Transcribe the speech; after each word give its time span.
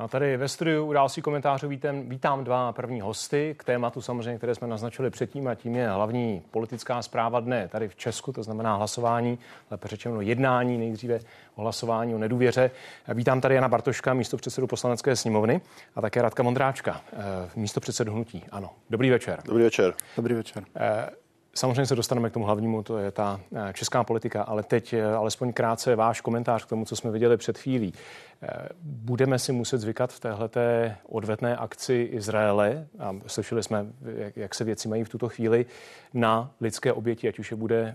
No 0.00 0.08
tady 0.08 0.36
ve 0.36 0.48
studiu 0.48 0.86
u 0.86 0.92
další 0.92 1.22
komentářů 1.22 1.68
vítám, 1.68 2.08
vítám 2.08 2.44
dva 2.44 2.72
první 2.72 3.00
hosty 3.00 3.54
k 3.58 3.64
tématu 3.64 4.00
samozřejmě, 4.00 4.38
které 4.38 4.54
jsme 4.54 4.68
naznačili 4.68 5.10
předtím 5.10 5.48
a 5.48 5.54
tím 5.54 5.76
je 5.76 5.90
hlavní 5.90 6.42
politická 6.50 7.02
zpráva 7.02 7.40
dne 7.40 7.68
tady 7.68 7.88
v 7.88 7.96
Česku, 7.96 8.32
to 8.32 8.42
znamená 8.42 8.76
hlasování, 8.76 9.38
lépe 9.70 9.88
řečeno 9.88 10.20
jednání 10.20 10.78
nejdříve 10.78 11.18
o 11.54 11.62
hlasování 11.62 12.14
o 12.14 12.18
nedůvěře. 12.18 12.70
Vítám 13.14 13.40
tady 13.40 13.54
Jana 13.54 13.68
Bartoška, 13.68 14.14
místo 14.14 14.36
předsedu 14.36 14.66
poslanecké 14.66 15.16
sněmovny 15.16 15.60
a 15.94 16.00
také 16.00 16.22
Radka 16.22 16.42
Mondráčka, 16.42 17.00
eh, 17.12 17.16
místo 17.56 17.80
předsedu 17.80 18.12
hnutí. 18.12 18.44
Ano, 18.52 18.70
dobrý 18.90 19.10
večer. 19.10 19.38
Dobrý 19.44 19.62
večer. 19.62 19.94
Dobrý 20.16 20.34
večer. 20.34 20.64
Eh, 20.76 21.10
Samozřejmě 21.54 21.86
se 21.86 21.94
dostaneme 21.94 22.30
k 22.30 22.32
tomu 22.32 22.44
hlavnímu, 22.44 22.82
to 22.82 22.98
je 22.98 23.10
ta 23.10 23.40
eh, 23.54 23.72
česká 23.72 24.04
politika, 24.04 24.42
ale 24.42 24.62
teď 24.62 24.92
eh, 24.92 25.04
alespoň 25.04 25.52
krátce 25.52 25.96
váš 25.96 26.20
komentář 26.20 26.64
k 26.64 26.68
tomu, 26.68 26.84
co 26.84 26.96
jsme 26.96 27.10
viděli 27.10 27.36
před 27.36 27.58
chvílí. 27.58 27.94
Eh, 28.42 28.68
budeme 28.82 29.38
si 29.38 29.52
muset 29.52 29.78
zvykat 29.78 30.12
v 30.12 30.20
téhleté 30.20 30.96
odvetné 31.08 31.56
akci 31.56 32.08
Izraele, 32.12 32.86
a 32.98 33.14
slyšeli 33.26 33.62
jsme, 33.62 33.86
jak 34.36 34.54
se 34.54 34.64
věci 34.64 34.88
mají 34.88 35.04
v 35.04 35.08
tuto 35.08 35.28
chvíli, 35.28 35.66
na 36.14 36.50
lidské 36.60 36.92
oběti, 36.92 37.28
ať 37.28 37.38
už 37.38 37.50
je 37.50 37.56
bude 37.56 37.94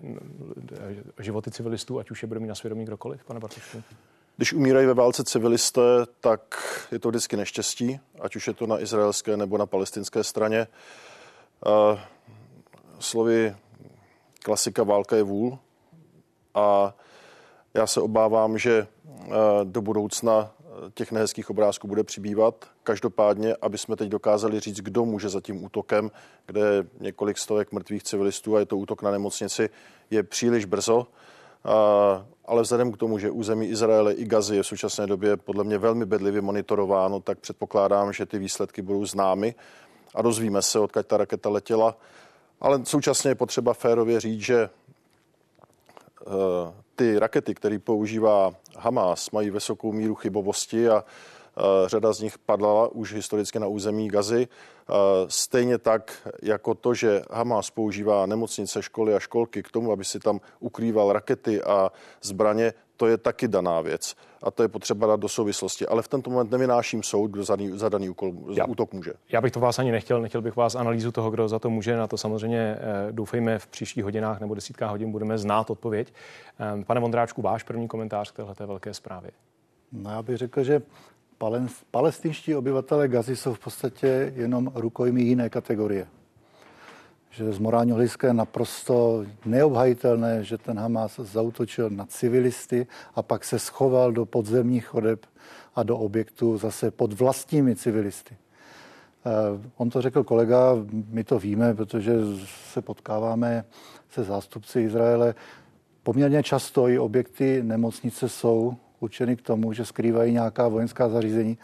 životy 1.19 1.51
civilistů, 1.51 1.99
ať 1.99 2.11
už 2.11 2.21
je 2.21 2.27
bude 2.27 2.39
mít 2.39 2.47
na 2.47 2.55
svědomí 2.55 2.85
kdokoliv, 2.85 3.23
pane 3.23 3.39
Bartošku? 3.39 3.83
Když 4.37 4.53
umírají 4.53 4.87
ve 4.87 4.93
válce 4.93 5.23
civilisté, 5.23 5.81
tak 6.19 6.41
je 6.91 6.99
to 6.99 7.09
vždycky 7.09 7.37
neštěstí, 7.37 7.99
ať 8.21 8.35
už 8.35 8.47
je 8.47 8.53
to 8.53 8.67
na 8.67 8.81
izraelské 8.81 9.37
nebo 9.37 9.57
na 9.57 9.65
palestinské 9.65 10.23
straně 10.23 10.67
slovy 12.99 13.55
klasika 14.43 14.83
válka 14.83 15.15
je 15.15 15.23
vůl 15.23 15.59
a 16.53 16.95
já 17.73 17.87
se 17.87 18.01
obávám, 18.01 18.57
že 18.57 18.87
eh, 18.87 19.31
do 19.63 19.81
budoucna 19.81 20.51
eh, 20.59 20.91
těch 20.93 21.11
nehezkých 21.11 21.49
obrázků 21.49 21.87
bude 21.87 22.03
přibývat. 22.03 22.65
Každopádně, 22.83 23.55
aby 23.61 23.77
jsme 23.77 23.95
teď 23.95 24.09
dokázali 24.09 24.59
říct, 24.59 24.81
kdo 24.81 25.05
může 25.05 25.29
za 25.29 25.41
tím 25.41 25.63
útokem, 25.63 26.11
kde 26.45 26.61
je 26.61 26.85
několik 26.99 27.37
stovek 27.37 27.71
mrtvých 27.71 28.03
civilistů 28.03 28.55
a 28.55 28.59
je 28.59 28.65
to 28.65 28.77
útok 28.77 29.01
na 29.01 29.11
nemocnici, 29.11 29.69
je 30.09 30.23
příliš 30.23 30.65
brzo. 30.65 31.07
Ale 32.45 32.61
vzhledem 32.61 32.91
k 32.91 32.97
tomu, 32.97 33.19
že 33.19 33.31
území 33.31 33.65
Izraele 33.65 34.13
i 34.13 34.25
Gazy 34.25 34.55
je 34.55 34.63
v 34.63 34.67
současné 34.67 35.07
době 35.07 35.37
podle 35.37 35.63
mě 35.63 35.77
velmi 35.77 36.05
bedlivě 36.05 36.41
monitorováno, 36.41 37.19
tak 37.19 37.39
předpokládám, 37.39 38.13
že 38.13 38.25
ty 38.25 38.39
výsledky 38.39 38.81
budou 38.81 39.05
známy 39.05 39.55
a 40.15 40.21
dozvíme 40.21 40.61
se, 40.61 40.79
odkud 40.79 41.05
ta 41.05 41.17
raketa 41.17 41.49
letěla 41.49 41.97
ale 42.61 42.85
současně 42.85 43.31
je 43.31 43.35
potřeba 43.35 43.73
férově 43.73 44.19
říct, 44.19 44.41
že 44.41 44.69
eh, 46.21 46.29
ty 46.95 47.19
rakety, 47.19 47.55
které 47.55 47.79
používá 47.79 48.53
Hamas, 48.77 49.31
mají 49.31 49.49
vysokou 49.49 49.91
míru 49.91 50.15
chybovosti 50.15 50.89
a 50.89 51.03
eh, 51.03 51.61
řada 51.89 52.13
z 52.13 52.19
nich 52.19 52.37
padla 52.37 52.87
už 52.87 53.13
historicky 53.13 53.59
na 53.59 53.67
území 53.67 54.07
Gazy. 54.07 54.47
Eh, 54.47 54.93
stejně 55.27 55.77
tak 55.77 56.29
jako 56.41 56.73
to, 56.75 56.93
že 56.93 57.21
Hamas 57.31 57.69
používá 57.69 58.25
nemocnice, 58.25 58.81
školy 58.81 59.15
a 59.15 59.19
školky 59.19 59.63
k 59.63 59.71
tomu, 59.71 59.91
aby 59.91 60.05
si 60.05 60.19
tam 60.19 60.39
ukrýval 60.59 61.13
rakety 61.13 61.61
a 61.63 61.91
zbraně, 62.21 62.73
to 62.97 63.07
je 63.07 63.17
taky 63.17 63.47
daná 63.47 63.81
věc 63.81 64.15
a 64.43 64.51
to 64.51 64.63
je 64.63 64.67
potřeba 64.67 65.07
dát 65.07 65.19
do 65.19 65.29
souvislosti. 65.29 65.87
Ale 65.87 66.01
v 66.01 66.07
tento 66.07 66.29
moment 66.29 66.51
nevynáším 66.51 67.03
soud, 67.03 67.27
kdo 67.27 67.43
za, 67.43 67.57
za 67.73 67.89
daný 67.89 68.09
úkol, 68.09 68.33
já, 68.53 68.65
útok 68.65 68.93
může. 68.93 69.13
Já 69.31 69.41
bych 69.41 69.51
to 69.51 69.59
vás 69.59 69.79
ani 69.79 69.91
nechtěl, 69.91 70.21
nechtěl 70.21 70.41
bych 70.41 70.55
vás 70.55 70.75
analýzu 70.75 71.11
toho, 71.11 71.31
kdo 71.31 71.47
za 71.47 71.59
to 71.59 71.69
může. 71.69 71.97
Na 71.97 72.07
to 72.07 72.17
samozřejmě 72.17 72.59
eh, 72.59 73.11
doufejme 73.11 73.59
v 73.59 73.67
příštích 73.67 74.03
hodinách 74.03 74.39
nebo 74.39 74.55
desítkách 74.55 74.91
hodin 74.91 75.11
budeme 75.11 75.37
znát 75.37 75.69
odpověď. 75.69 76.13
Eh, 76.59 76.83
pane 76.83 76.99
Vondráčku, 76.99 77.41
váš 77.41 77.63
první 77.63 77.87
komentář 77.87 78.31
k 78.31 78.35
této 78.35 78.67
velké 78.67 78.93
zprávě. 78.93 79.31
No 79.91 80.11
já 80.11 80.21
bych 80.21 80.37
řekl, 80.37 80.63
že 80.63 80.81
palestinští 81.91 82.55
obyvatele 82.55 83.07
Gazy 83.07 83.35
jsou 83.35 83.53
v 83.53 83.59
podstatě 83.59 84.33
jenom 84.35 84.71
rukojmí 84.75 85.23
jiné 85.23 85.49
kategorie 85.49 86.07
že 87.35 87.51
z 87.51 87.59
morálního 87.59 87.95
hlediska 87.95 88.27
je 88.27 88.33
naprosto 88.33 89.25
neobhajitelné, 89.45 90.43
že 90.43 90.57
ten 90.57 90.79
Hamas 90.79 91.19
zautočil 91.19 91.89
na 91.89 92.05
civilisty 92.05 92.87
a 93.15 93.21
pak 93.21 93.45
se 93.45 93.59
schoval 93.59 94.11
do 94.11 94.25
podzemních 94.25 94.85
chodeb 94.85 95.25
a 95.75 95.83
do 95.83 95.97
objektů 95.97 96.57
zase 96.57 96.91
pod 96.91 97.13
vlastními 97.13 97.75
civilisty. 97.75 98.35
Eh, 99.25 99.31
on 99.77 99.89
to 99.89 100.01
řekl 100.01 100.23
kolega, 100.23 100.75
my 101.09 101.23
to 101.23 101.39
víme, 101.39 101.73
protože 101.73 102.13
se 102.73 102.81
potkáváme 102.81 103.65
se 104.09 104.23
zástupci 104.23 104.81
Izraele. 104.81 105.35
Poměrně 106.03 106.43
často 106.43 106.87
i 106.87 106.99
objekty 106.99 107.63
nemocnice 107.63 108.29
jsou 108.29 108.75
určeny 108.99 109.35
k 109.35 109.41
tomu, 109.41 109.73
že 109.73 109.85
skrývají 109.85 110.33
nějaká 110.33 110.67
vojenská 110.67 111.09
zařízení. 111.09 111.57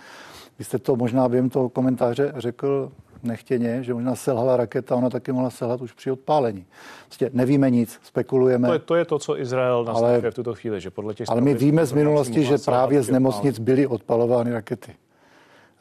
Vy 0.60 0.66
jste 0.66 0.80
to 0.80 0.96
možná 0.96 1.30
během 1.30 1.50
toho 1.50 1.70
komentáře 1.70 2.34
řekl 2.36 2.92
nechtěně, 3.24 3.84
že 3.84 3.94
možná 3.94 4.16
selhala 4.16 4.58
raketa, 4.58 4.96
ona 4.96 5.10
taky 5.10 5.32
mohla 5.32 5.50
selhat 5.50 5.82
už 5.82 5.94
při 5.94 6.12
odpálení. 6.12 6.66
Prostě 7.06 7.30
nevíme 7.34 7.70
nic, 7.70 8.00
spekulujeme. 8.04 8.68
To 8.68 8.74
je 8.74 8.80
to, 8.80 8.96
je 8.96 9.06
to 9.06 9.20
co 9.20 9.40
Izrael 9.40 9.86
nastavuje 9.86 10.32
v 10.32 10.36
tuto 10.36 10.54
chvíli, 10.56 10.82
že 10.82 10.90
podle 10.90 11.14
těch 11.14 11.30
Ale 11.30 11.42
my 11.42 11.54
víme 11.54 11.86
z 11.86 11.92
minulosti, 11.92 12.44
že 12.44 12.58
právě 12.58 13.04
z 13.04 13.10
nemocnic 13.10 13.60
byly 13.60 13.88
odpalovány 13.88 14.52
rakety. 14.52 14.96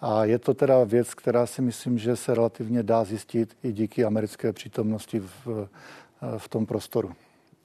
A 0.00 0.24
je 0.24 0.38
to 0.38 0.54
teda 0.54 0.84
věc, 0.84 1.14
která 1.14 1.46
si 1.46 1.62
myslím, 1.62 1.98
že 1.98 2.16
se 2.16 2.34
relativně 2.34 2.82
dá 2.82 3.04
zjistit 3.04 3.56
i 3.62 3.72
díky 3.72 4.04
americké 4.04 4.52
přítomnosti 4.52 5.20
v, 5.20 5.68
v 6.38 6.48
tom 6.48 6.66
prostoru. 6.66 7.12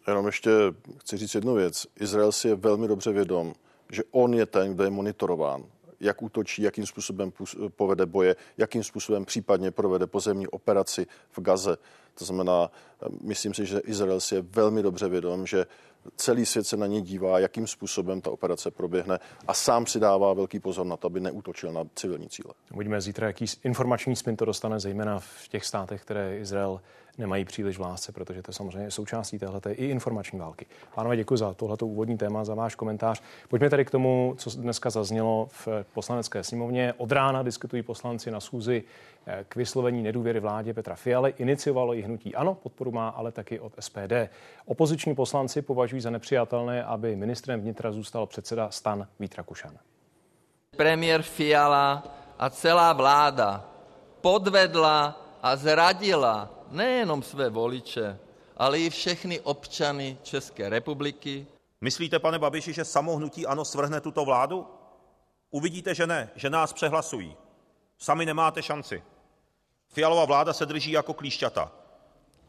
Jenom 0.07 0.25
ještě 0.25 0.51
chci 0.97 1.17
říct 1.17 1.35
jednu 1.35 1.53
věc. 1.53 1.87
Izrael 1.99 2.31
si 2.31 2.47
je 2.47 2.55
velmi 2.55 2.87
dobře 2.87 3.11
vědom, 3.11 3.53
že 3.91 4.03
on 4.11 4.33
je 4.33 4.45
ten, 4.45 4.73
kdo 4.73 4.83
je 4.83 4.89
monitorován 4.89 5.63
jak 5.99 6.21
útočí, 6.21 6.61
jakým 6.61 6.85
způsobem 6.85 7.31
povede 7.75 8.05
boje, 8.05 8.35
jakým 8.57 8.83
způsobem 8.83 9.25
případně 9.25 9.71
provede 9.71 10.07
pozemní 10.07 10.47
operaci 10.47 11.07
v 11.31 11.41
Gaze. 11.41 11.77
To 12.17 12.25
znamená, 12.25 12.71
myslím 13.21 13.53
si, 13.53 13.65
že 13.65 13.79
Izrael 13.79 14.19
si 14.19 14.35
je 14.35 14.41
velmi 14.41 14.83
dobře 14.83 15.09
vědom, 15.09 15.45
že 15.45 15.65
celý 16.15 16.45
svět 16.45 16.67
se 16.67 16.77
na 16.77 16.87
ně 16.87 17.01
dívá, 17.01 17.39
jakým 17.39 17.67
způsobem 17.67 18.21
ta 18.21 18.31
operace 18.31 18.71
proběhne 18.71 19.19
a 19.47 19.53
sám 19.53 19.85
si 19.85 19.99
dává 19.99 20.33
velký 20.33 20.59
pozor 20.59 20.85
na 20.85 20.97
to, 20.97 21.07
aby 21.07 21.19
neútočil 21.19 21.71
na 21.73 21.83
civilní 21.95 22.29
cíle. 22.29 22.53
Uvidíme 22.73 23.01
zítra, 23.01 23.27
jaký 23.27 23.45
informační 23.63 24.15
spin 24.15 24.35
to 24.35 24.45
dostane, 24.45 24.79
zejména 24.79 25.19
v 25.19 25.47
těch 25.47 25.65
státech, 25.65 26.01
které 26.01 26.37
Izrael 26.39 26.81
nemají 27.17 27.45
příliš 27.45 27.77
v 27.77 27.81
lásce, 27.81 28.11
protože 28.11 28.41
to 28.41 28.53
samozřejmě 28.53 28.91
součástí 28.91 29.39
téhle 29.39 29.61
i 29.71 29.85
informační 29.85 30.39
války. 30.39 30.65
Pánové, 30.95 31.17
děkuji 31.17 31.37
za 31.37 31.53
tohleto 31.53 31.87
úvodní 31.87 32.17
téma, 32.17 32.45
za 32.45 32.55
váš 32.55 32.75
komentář. 32.75 33.21
Pojďme 33.49 33.69
tady 33.69 33.85
k 33.85 33.91
tomu, 33.91 34.35
co 34.37 34.49
dneska 34.49 34.89
zaznělo 34.89 35.47
v 35.51 35.67
poslanecké 35.93 36.43
sněmovně. 36.43 36.93
Od 36.97 37.11
rána 37.11 37.43
diskutují 37.43 37.83
poslanci 37.83 38.31
na 38.31 38.39
schůzi 38.39 38.83
eh, 39.27 39.45
k 39.49 39.55
vyslovení 39.55 40.03
nedůvěry 40.03 40.39
vládě 40.39 40.73
Petra 40.73 40.95
Fialy. 40.95 41.33
Iniciovalo 41.37 41.95
i 41.95 42.01
hnutí 42.01 42.35
ANO, 42.35 42.55
podporu 42.55 42.91
má 42.91 43.09
ale 43.09 43.31
taky 43.31 43.59
od 43.59 43.73
SPD. 43.79 44.13
Opoziční 44.65 45.15
poslanci 45.15 45.61
považují 45.61 46.01
za 46.01 46.09
nepřijatelné, 46.09 46.83
aby 46.83 47.15
ministrem 47.15 47.61
vnitra 47.61 47.91
zůstal 47.91 48.25
předseda 48.25 48.71
stan 48.71 49.07
Vítra 49.19 49.43
Kušan. 49.43 49.77
Premiér 50.77 51.21
Fiala 51.21 52.03
a 52.39 52.49
celá 52.49 52.93
vláda 52.93 53.69
podvedla 54.21 55.21
a 55.43 55.55
zradila 55.55 56.54
nejenom 56.75 57.23
své 57.23 57.49
voliče, 57.49 58.19
ale 58.57 58.79
i 58.79 58.89
všechny 58.89 59.39
občany 59.39 60.17
České 60.23 60.69
republiky. 60.69 61.47
Myslíte, 61.81 62.19
pane 62.19 62.39
Babiši, 62.39 62.73
že 62.73 62.85
samo 62.85 63.15
hnutí 63.15 63.45
ANO 63.45 63.65
svrhne 63.65 64.01
tuto 64.01 64.25
vládu? 64.25 64.67
Uvidíte, 65.51 65.95
že 65.95 66.07
ne, 66.07 66.29
že 66.35 66.49
nás 66.49 66.73
přehlasují. 66.73 67.35
Sami 67.97 68.25
nemáte 68.25 68.61
šanci. 68.61 69.03
Fialová 69.87 70.25
vláda 70.25 70.53
se 70.53 70.65
drží 70.65 70.91
jako 70.91 71.13
klíšťata. 71.13 71.71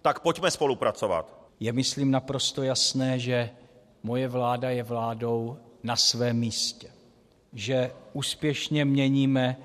Tak 0.03 0.21
pojďme 0.21 0.51
spolupracovat. 0.51 1.37
Je 1.61 1.73
myslím 1.73 2.11
naprosto 2.11 2.63
jasné, 2.63 3.19
že 3.19 3.51
moje 4.03 4.29
vláda 4.29 4.71
je 4.71 4.83
vládou 4.83 5.59
na 5.83 5.97
svém 5.97 6.37
místě. 6.37 6.93
Že 7.53 7.93
úspěšně 8.13 8.85
měníme 8.85 9.57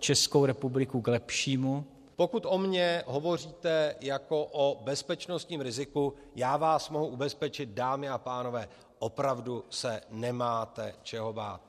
Českou 0.00 0.46
republiku 0.46 1.00
k 1.00 1.08
lepšímu, 1.08 1.84
pokud 2.20 2.46
o 2.48 2.58
mně 2.58 3.02
hovoříte 3.06 3.94
jako 4.00 4.44
o 4.44 4.82
bezpečnostním 4.84 5.60
riziku, 5.60 6.14
já 6.36 6.56
vás 6.56 6.90
mohu 6.90 7.06
ubezpečit, 7.06 7.68
dámy 7.68 8.08
a 8.08 8.18
pánové, 8.18 8.68
opravdu 8.98 9.64
se 9.70 10.00
nemáte 10.10 10.92
čeho 11.02 11.32
bát. 11.32 11.60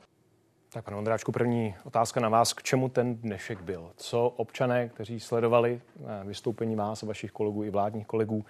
Tak, 0.73 0.85
pane 0.85 0.97
Ondráčku, 0.97 1.31
první 1.31 1.75
otázka 1.83 2.19
na 2.19 2.29
vás. 2.29 2.53
K 2.53 2.63
čemu 2.63 2.89
ten 2.89 3.15
dnešek 3.15 3.61
byl? 3.61 3.91
Co 3.95 4.27
občané, 4.27 4.89
kteří 4.89 5.19
sledovali 5.19 5.81
eh, 5.99 6.23
vystoupení 6.25 6.75
vás 6.75 7.03
a 7.03 7.05
vašich 7.05 7.31
kolegů 7.31 7.63
i 7.63 7.69
vládních 7.69 8.07
kolegů, 8.07 8.45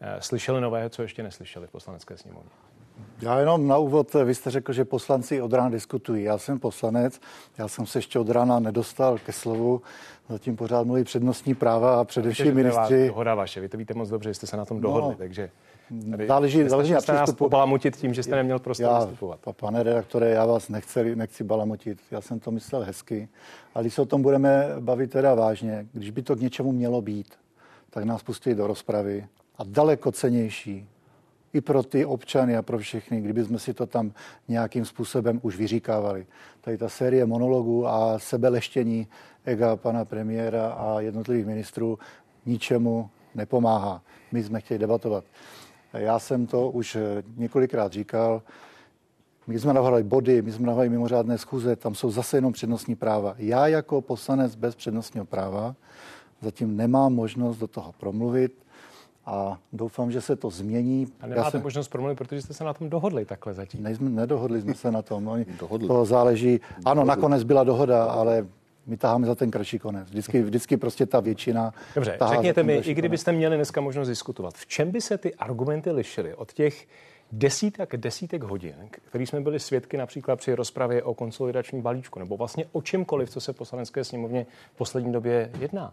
eh, 0.00 0.22
slyšeli 0.22 0.60
nového, 0.60 0.88
co 0.88 1.02
ještě 1.02 1.22
neslyšeli 1.22 1.66
v 1.66 1.70
poslanecké 1.70 2.16
sněmovně? 2.16 2.50
Já 3.22 3.38
jenom 3.38 3.68
na 3.68 3.78
úvod, 3.78 4.14
vy 4.24 4.34
jste 4.34 4.50
řekl, 4.50 4.72
že 4.72 4.84
poslanci 4.84 5.42
od 5.42 5.52
rána 5.52 5.68
diskutují. 5.68 6.24
Já 6.24 6.38
jsem 6.38 6.58
poslanec, 6.58 7.20
já 7.58 7.68
jsem 7.68 7.86
se 7.86 7.98
ještě 7.98 8.18
od 8.18 8.30
rána 8.30 8.58
nedostal 8.58 9.18
ke 9.18 9.32
slovu, 9.32 9.82
zatím 10.28 10.56
pořád 10.56 10.86
mluví 10.86 11.04
přednostní 11.04 11.54
práva 11.54 12.00
a 12.00 12.04
především 12.04 12.54
ministři. 12.54 13.06
Dohoda 13.06 13.34
vaše, 13.34 13.60
vy 13.60 13.68
to 13.68 13.76
víte 13.76 13.94
moc 13.94 14.08
dobře, 14.08 14.34
jste 14.34 14.46
se 14.46 14.56
na 14.56 14.64
tom 14.64 14.80
dohodli, 14.80 15.10
no, 15.10 15.16
takže 15.18 15.50
tady 16.10 16.26
záleží, 16.26 16.68
záleží 16.68 16.92
na 16.92 17.00
přístupu. 17.00 17.48
Balamutit 17.48 17.96
tím, 17.96 18.14
že 18.14 18.22
jste 18.22 18.36
neměl 18.36 18.58
prostor 18.58 18.86
já, 18.86 18.98
vystupovat. 18.98 19.40
Pane 19.60 19.82
redaktore, 19.82 20.30
já 20.30 20.46
vás 20.46 20.68
nechci, 20.68 21.16
nechci 21.16 21.44
balamutit, 21.44 21.98
já 22.10 22.20
jsem 22.20 22.40
to 22.40 22.50
myslel 22.50 22.82
hezky, 22.82 23.28
ale 23.74 23.84
když 23.84 23.94
se 23.94 24.02
o 24.02 24.06
tom 24.06 24.22
budeme 24.22 24.66
bavit 24.80 25.10
teda 25.10 25.34
vážně, 25.34 25.86
když 25.92 26.10
by 26.10 26.22
to 26.22 26.36
k 26.36 26.40
něčemu 26.40 26.72
mělo 26.72 27.02
být, 27.02 27.34
tak 27.90 28.04
nás 28.04 28.22
pustí 28.22 28.54
do 28.54 28.66
rozpravy 28.66 29.26
a 29.58 29.64
daleko 29.64 30.12
cenější 30.12 30.88
i 31.56 31.60
pro 31.60 31.82
ty 31.82 32.04
občany 32.04 32.56
a 32.56 32.62
pro 32.62 32.78
všechny, 32.78 33.20
kdyby 33.20 33.44
jsme 33.44 33.58
si 33.58 33.74
to 33.74 33.86
tam 33.86 34.12
nějakým 34.48 34.84
způsobem 34.84 35.40
už 35.42 35.56
vyříkávali. 35.56 36.26
Tady 36.60 36.78
ta 36.78 36.88
série 36.88 37.26
monologů 37.26 37.86
a 37.86 38.18
sebeleštění 38.18 39.08
ega 39.44 39.76
pana 39.76 40.04
premiéra 40.04 40.68
a 40.68 41.00
jednotlivých 41.00 41.46
ministrů 41.46 41.98
ničemu 42.46 43.10
nepomáhá. 43.34 44.02
My 44.32 44.42
jsme 44.42 44.60
chtěli 44.60 44.78
debatovat. 44.78 45.24
Já 45.92 46.18
jsem 46.18 46.46
to 46.46 46.70
už 46.70 46.96
několikrát 47.36 47.92
říkal. 47.92 48.42
My 49.46 49.58
jsme 49.58 49.72
navrhli 49.72 50.02
body, 50.02 50.42
my 50.42 50.52
jsme 50.52 50.66
navrhli 50.66 50.88
mimořádné 50.88 51.38
schůze, 51.38 51.76
tam 51.76 51.94
jsou 51.94 52.10
zase 52.10 52.36
jenom 52.36 52.52
přednostní 52.52 52.94
práva. 52.94 53.34
Já 53.38 53.66
jako 53.66 54.00
poslanec 54.00 54.54
bez 54.54 54.74
přednostního 54.74 55.26
práva 55.26 55.74
zatím 56.40 56.76
nemám 56.76 57.14
možnost 57.14 57.58
do 57.58 57.66
toho 57.66 57.92
promluvit 57.92 58.65
a 59.26 59.58
doufám, 59.72 60.10
že 60.10 60.20
se 60.20 60.36
to 60.36 60.50
změní. 60.50 61.06
A 61.20 61.26
nemáte 61.26 61.50
jsem... 61.50 61.62
možnost 61.62 61.88
promluvit, 61.88 62.18
protože 62.18 62.42
jste 62.42 62.54
se 62.54 62.64
na 62.64 62.74
tom 62.74 62.90
dohodli 62.90 63.24
takhle 63.24 63.54
zatím. 63.54 63.82
Nejsme, 63.82 64.10
nedohodli 64.10 64.60
jsme 64.60 64.74
se 64.74 64.90
na 64.90 65.02
tom. 65.02 65.28
Oni, 65.28 65.46
dohodli. 65.60 65.88
To 65.88 66.04
záleží. 66.04 66.60
Ano, 66.76 66.94
dohodli. 66.94 67.08
nakonec 67.08 67.42
byla 67.42 67.64
dohoda, 67.64 68.04
ale 68.04 68.46
my 68.86 68.96
taháme 68.96 69.26
za 69.26 69.34
ten 69.34 69.50
kratší 69.50 69.78
konec. 69.78 70.08
Vždycky, 70.08 70.42
vždycky 70.42 70.76
prostě 70.76 71.06
ta 71.06 71.20
většina. 71.20 71.74
Dobře, 71.94 72.18
řekněte 72.28 72.62
mi, 72.62 72.76
i 72.76 72.94
kdybyste 72.94 73.32
měli 73.32 73.56
dneska 73.56 73.80
možnost 73.80 74.08
diskutovat, 74.08 74.54
v 74.54 74.66
čem 74.66 74.90
by 74.90 75.00
se 75.00 75.18
ty 75.18 75.34
argumenty 75.34 75.90
lišily 75.90 76.34
od 76.34 76.52
těch 76.52 76.86
desítek, 77.32 77.96
desítek 77.96 78.42
hodin, 78.42 78.74
který 78.90 79.26
jsme 79.26 79.40
byli 79.40 79.60
svědky 79.60 79.96
například 79.96 80.36
při 80.36 80.54
rozpravě 80.54 81.02
o 81.02 81.14
konsolidačním 81.14 81.82
balíčku, 81.82 82.18
nebo 82.18 82.36
vlastně 82.36 82.64
o 82.72 82.82
čemkoliv, 82.82 83.30
co 83.30 83.40
se 83.40 83.52
v 83.52 83.56
poslanecké 83.56 84.04
sněmovně 84.04 84.46
v 84.74 84.76
poslední 84.76 85.12
době 85.12 85.50
jedná? 85.58 85.92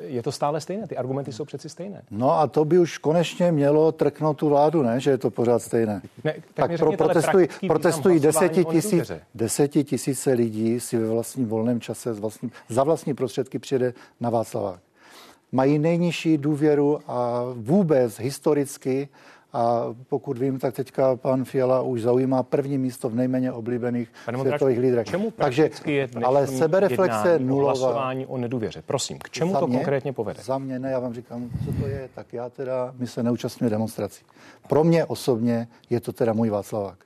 Je 0.00 0.22
to 0.22 0.32
stále 0.32 0.60
stejné, 0.60 0.86
ty 0.86 0.96
argumenty 0.96 1.32
jsou 1.32 1.44
přeci 1.44 1.68
stejné. 1.68 2.02
No 2.10 2.38
a 2.38 2.46
to 2.46 2.64
by 2.64 2.78
už 2.78 2.98
konečně 2.98 3.52
mělo 3.52 3.92
trknout 3.92 4.36
tu 4.36 4.48
vládu, 4.48 4.82
ne, 4.82 5.00
že 5.00 5.10
je 5.10 5.18
to 5.18 5.30
pořád 5.30 5.62
stejné. 5.62 6.02
Ne, 6.24 6.34
tak 6.54 6.70
tak 6.70 6.78
pro, 6.78 6.92
protestují, 6.92 7.48
protestují 7.66 8.20
deseti, 8.20 8.64
tisíc, 8.64 9.12
deseti 9.34 9.84
tisíce 9.84 10.32
lidí 10.32 10.80
si 10.80 10.98
ve 10.98 11.08
vlastním 11.08 11.46
volném 11.46 11.80
čase 11.80 12.14
z 12.14 12.18
vlastní, 12.18 12.50
za 12.68 12.84
vlastní 12.84 13.14
prostředky 13.14 13.58
přijede 13.58 13.94
na 14.20 14.30
Václavák. 14.30 14.80
Mají 15.52 15.78
nejnižší 15.78 16.38
důvěru 16.38 16.98
a 17.06 17.44
vůbec 17.54 18.18
historicky 18.18 19.08
a 19.52 19.94
pokud 20.08 20.38
vím, 20.38 20.58
tak 20.58 20.74
teďka 20.74 21.16
pan 21.16 21.44
Fiala 21.44 21.82
už 21.82 22.02
zaujímá 22.02 22.42
první 22.42 22.78
místo 22.78 23.08
v 23.08 23.14
nejméně 23.14 23.52
oblíbených 23.52 24.08
Pane 24.24 24.38
světových 24.38 24.78
lídrech. 24.78 25.06
Čemu 25.06 25.30
Takže, 25.30 25.70
je 25.86 26.08
ale 26.24 26.46
sebereflexe 26.46 27.38
nulová. 27.38 27.72
Hlasování 27.72 28.26
o 28.26 28.38
nedůvěře. 28.38 28.82
Prosím, 28.86 29.18
k 29.18 29.30
čemu 29.30 29.52
za 29.52 29.60
to 29.60 29.66
mě, 29.66 29.76
konkrétně 29.76 30.12
povede? 30.12 30.42
Za 30.42 30.58
mě 30.58 30.78
ne, 30.78 30.90
já 30.90 30.98
vám 30.98 31.14
říkám, 31.14 31.50
co 31.64 31.72
to 31.80 31.88
je. 31.88 32.08
Tak 32.14 32.32
já 32.32 32.50
teda, 32.50 32.94
my 32.98 33.06
se 33.06 33.22
neúčastňujeme 33.22 33.70
demonstrací. 33.70 34.24
Pro 34.68 34.84
mě 34.84 35.04
osobně 35.04 35.68
je 35.90 36.00
to 36.00 36.12
teda 36.12 36.32
můj 36.32 36.50
Václavák. 36.50 36.98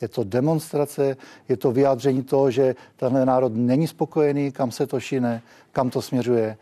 Je 0.00 0.08
to 0.08 0.24
demonstrace, 0.24 1.16
je 1.48 1.56
to 1.56 1.72
vyjádření 1.72 2.22
toho, 2.22 2.50
že 2.50 2.74
tenhle 2.96 3.26
národ 3.26 3.52
není 3.54 3.86
spokojený, 3.86 4.52
kam 4.52 4.70
se 4.70 4.86
to 4.86 5.00
šine, 5.00 5.42
kam 5.72 5.90
to 5.90 6.02
směřuje 6.02 6.56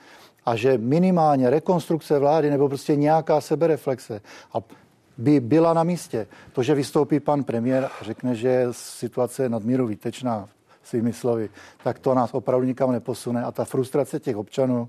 a 0.47 0.57
že 0.57 0.79
minimálně 0.79 1.51
rekonstrukce 1.51 2.19
vlády 2.19 2.51
nebo 2.51 2.69
prostě 2.69 2.97
nějaká 2.97 3.41
sebereflexe. 3.41 4.21
A 4.53 4.59
by 5.21 5.41
byla 5.41 5.75
na 5.75 5.85
místě. 5.85 6.27
To, 6.53 6.63
že 6.63 6.75
vystoupí 6.75 7.21
pan 7.21 7.45
premiér 7.45 7.85
a 8.01 8.05
řekne, 8.05 8.35
že 8.35 8.67
situace 8.71 9.49
nadmíru 9.49 9.87
výtečná 9.87 10.49
svými 10.83 11.13
slovy, 11.13 11.49
tak 11.85 11.99
to 11.99 12.15
nás 12.15 12.35
opravdu 12.35 12.67
nikam 12.67 12.93
neposune 12.93 13.45
a 13.45 13.53
ta 13.53 13.65
frustrace 13.65 14.21
těch 14.21 14.37
občanů 14.37 14.89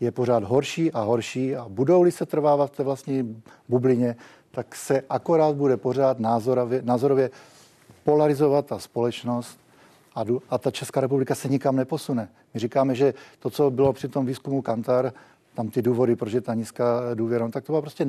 je 0.00 0.10
pořád 0.10 0.44
horší 0.44 0.92
a 0.92 1.00
horší 1.00 1.56
a 1.56 1.66
budou-li 1.68 2.12
se 2.12 2.26
trvávat 2.26 2.72
v 2.72 2.76
té 2.76 2.82
vlastní 2.82 3.42
bublině, 3.68 4.16
tak 4.50 4.74
se 4.74 5.02
akorát 5.10 5.56
bude 5.56 5.76
pořád 5.76 6.18
názorově, 6.18 6.82
názorově 6.84 7.30
polarizovat 8.04 8.66
ta 8.66 8.78
společnost 8.78 9.58
a, 10.14 10.24
a 10.50 10.58
ta 10.58 10.70
Česká 10.70 11.00
republika 11.00 11.34
se 11.34 11.48
nikam 11.48 11.76
neposune. 11.76 12.28
My 12.54 12.60
říkáme, 12.60 12.94
že 12.94 13.14
to, 13.38 13.50
co 13.50 13.70
bylo 13.70 13.92
při 13.92 14.08
tom 14.08 14.26
výzkumu 14.26 14.62
Kantar, 14.62 15.12
tam 15.56 15.68
ty 15.68 15.82
důvody, 15.82 16.16
proč 16.16 16.32
je 16.32 16.40
ta 16.40 16.54
nízká 16.54 17.14
důvěra, 17.14 17.44
no, 17.44 17.52
tak 17.52 17.64
to 17.64 17.72
byla 17.72 17.80
prostě 17.80 18.06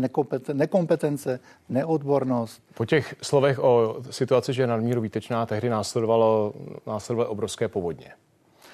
nekompetence, 0.54 1.40
neodbornost. 1.70 2.62
Po 2.74 2.86
těch 2.86 3.16
slovech 3.22 3.60
o 3.60 3.96
situaci, 4.10 4.54
že 4.54 4.64
je 4.64 4.68
nadmíru 4.68 5.02
výtečná, 5.02 5.46
tehdy 5.46 5.70
následovalo, 5.70 6.54
následovalo 6.88 7.30
obrovské 7.30 7.68
povodně. 7.68 8.12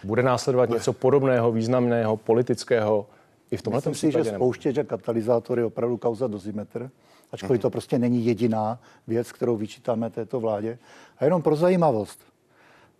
Bude 0.03 0.23
následovat 0.23 0.69
něco 0.69 0.93
podobného, 0.93 1.51
významného, 1.51 2.17
politického 2.17 3.05
i 3.51 3.57
v 3.57 3.61
tomhle 3.61 3.77
Myslím 3.77 4.11
si, 4.11 4.11
že 4.11 4.23
spouštěč 4.23 4.77
a 4.77 4.83
katalyzátor 4.83 5.59
je 5.59 5.65
opravdu 5.65 5.97
kauza 5.97 6.27
dozimetr, 6.27 6.89
ačkoliv 7.31 7.61
to 7.61 7.69
prostě 7.69 7.99
není 7.99 8.25
jediná 8.25 8.79
věc, 9.07 9.31
kterou 9.31 9.57
vyčítáme 9.57 10.09
této 10.09 10.39
vládě. 10.39 10.77
A 11.17 11.25
jenom 11.25 11.41
pro 11.41 11.55
zajímavost. 11.55 12.19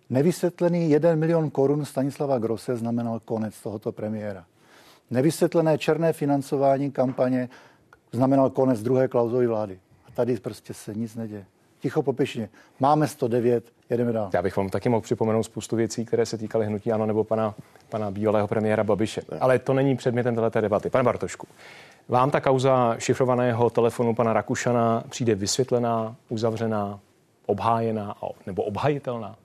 Nevysvětlený 0.09 0.89
1 0.89 1.15
milion 1.15 1.49
korun 1.49 1.85
Stanislava 1.85 2.39
Grose 2.39 2.75
znamenal 2.75 3.19
konec 3.25 3.61
tohoto 3.61 3.91
premiéra. 3.91 4.45
Nevysvětlené 5.11 5.77
černé 5.77 6.13
financování 6.13 6.91
kampaně 6.91 7.50
znamenal 8.11 8.50
konec 8.50 8.83
druhé 8.83 9.07
klauzové 9.07 9.47
vlády. 9.47 9.79
A 10.07 10.11
tady 10.11 10.38
prostě 10.38 10.73
se 10.73 10.94
nic 10.94 11.15
neděje. 11.15 11.45
Ticho 11.79 12.01
popěšně. 12.01 12.50
Máme 12.79 13.07
109, 13.07 13.71
jedeme 13.89 14.11
dál. 14.11 14.29
Já 14.33 14.41
bych 14.41 14.57
vám 14.57 14.69
taky 14.69 14.89
mohl 14.89 15.01
připomenout 15.01 15.44
spoustu 15.44 15.75
věcí, 15.75 16.05
které 16.05 16.25
se 16.25 16.38
týkaly 16.38 16.65
hnutí 16.65 16.91
Ano 16.91 17.05
nebo 17.05 17.23
pana, 17.23 17.55
pana 17.89 18.11
bývalého 18.11 18.47
premiéra 18.47 18.83
Babiše. 18.83 19.21
Ale 19.39 19.59
to 19.59 19.73
není 19.73 19.97
předmětem 19.97 20.35
této 20.35 20.61
debaty. 20.61 20.89
Pane 20.89 21.03
Bartošku, 21.03 21.47
vám 22.07 22.31
ta 22.31 22.41
kauza 22.41 22.95
šifrovaného 22.99 23.69
telefonu 23.69 24.15
pana 24.15 24.33
Rakušana 24.33 25.03
přijde 25.09 25.35
vysvětlená, 25.35 26.15
uzavřená, 26.29 26.99
obhájená 27.45 28.15
nebo 28.45 28.63
obhajitelná? 28.63 29.35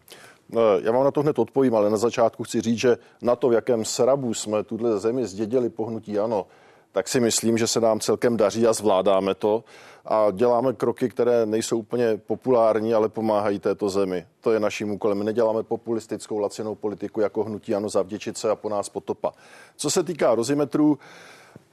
No, 0.50 0.78
já 0.78 0.92
vám 0.92 1.04
na 1.04 1.10
to 1.10 1.22
hned 1.22 1.38
odpovím, 1.38 1.74
ale 1.74 1.90
na 1.90 1.96
začátku 1.96 2.44
chci 2.44 2.60
říct, 2.60 2.78
že 2.78 2.98
na 3.22 3.36
to, 3.36 3.48
v 3.48 3.52
jakém 3.52 3.84
srabu 3.84 4.34
jsme 4.34 4.64
tuhle 4.64 4.98
zemi 4.98 5.26
zdědili 5.26 5.68
pohnutí 5.68 6.18
ano, 6.18 6.46
tak 6.92 7.08
si 7.08 7.20
myslím, 7.20 7.58
že 7.58 7.66
se 7.66 7.80
nám 7.80 8.00
celkem 8.00 8.36
daří 8.36 8.66
a 8.66 8.72
zvládáme 8.72 9.34
to 9.34 9.64
a 10.04 10.30
děláme 10.30 10.72
kroky, 10.72 11.08
které 11.08 11.46
nejsou 11.46 11.78
úplně 11.78 12.16
populární, 12.26 12.94
ale 12.94 13.08
pomáhají 13.08 13.58
této 13.58 13.88
zemi. 13.88 14.26
To 14.40 14.52
je 14.52 14.60
naším 14.60 14.90
úkolem. 14.90 15.18
My 15.18 15.24
neděláme 15.24 15.62
populistickou 15.62 16.38
lacinou 16.38 16.74
politiku 16.74 17.20
jako 17.20 17.44
hnutí 17.44 17.74
ano 17.74 17.88
zavděčit 17.88 18.38
se 18.38 18.50
a 18.50 18.56
po 18.56 18.68
nás 18.68 18.88
potopa. 18.88 19.32
Co 19.76 19.90
se 19.90 20.02
týká 20.02 20.34
rozimetrů, 20.34 20.98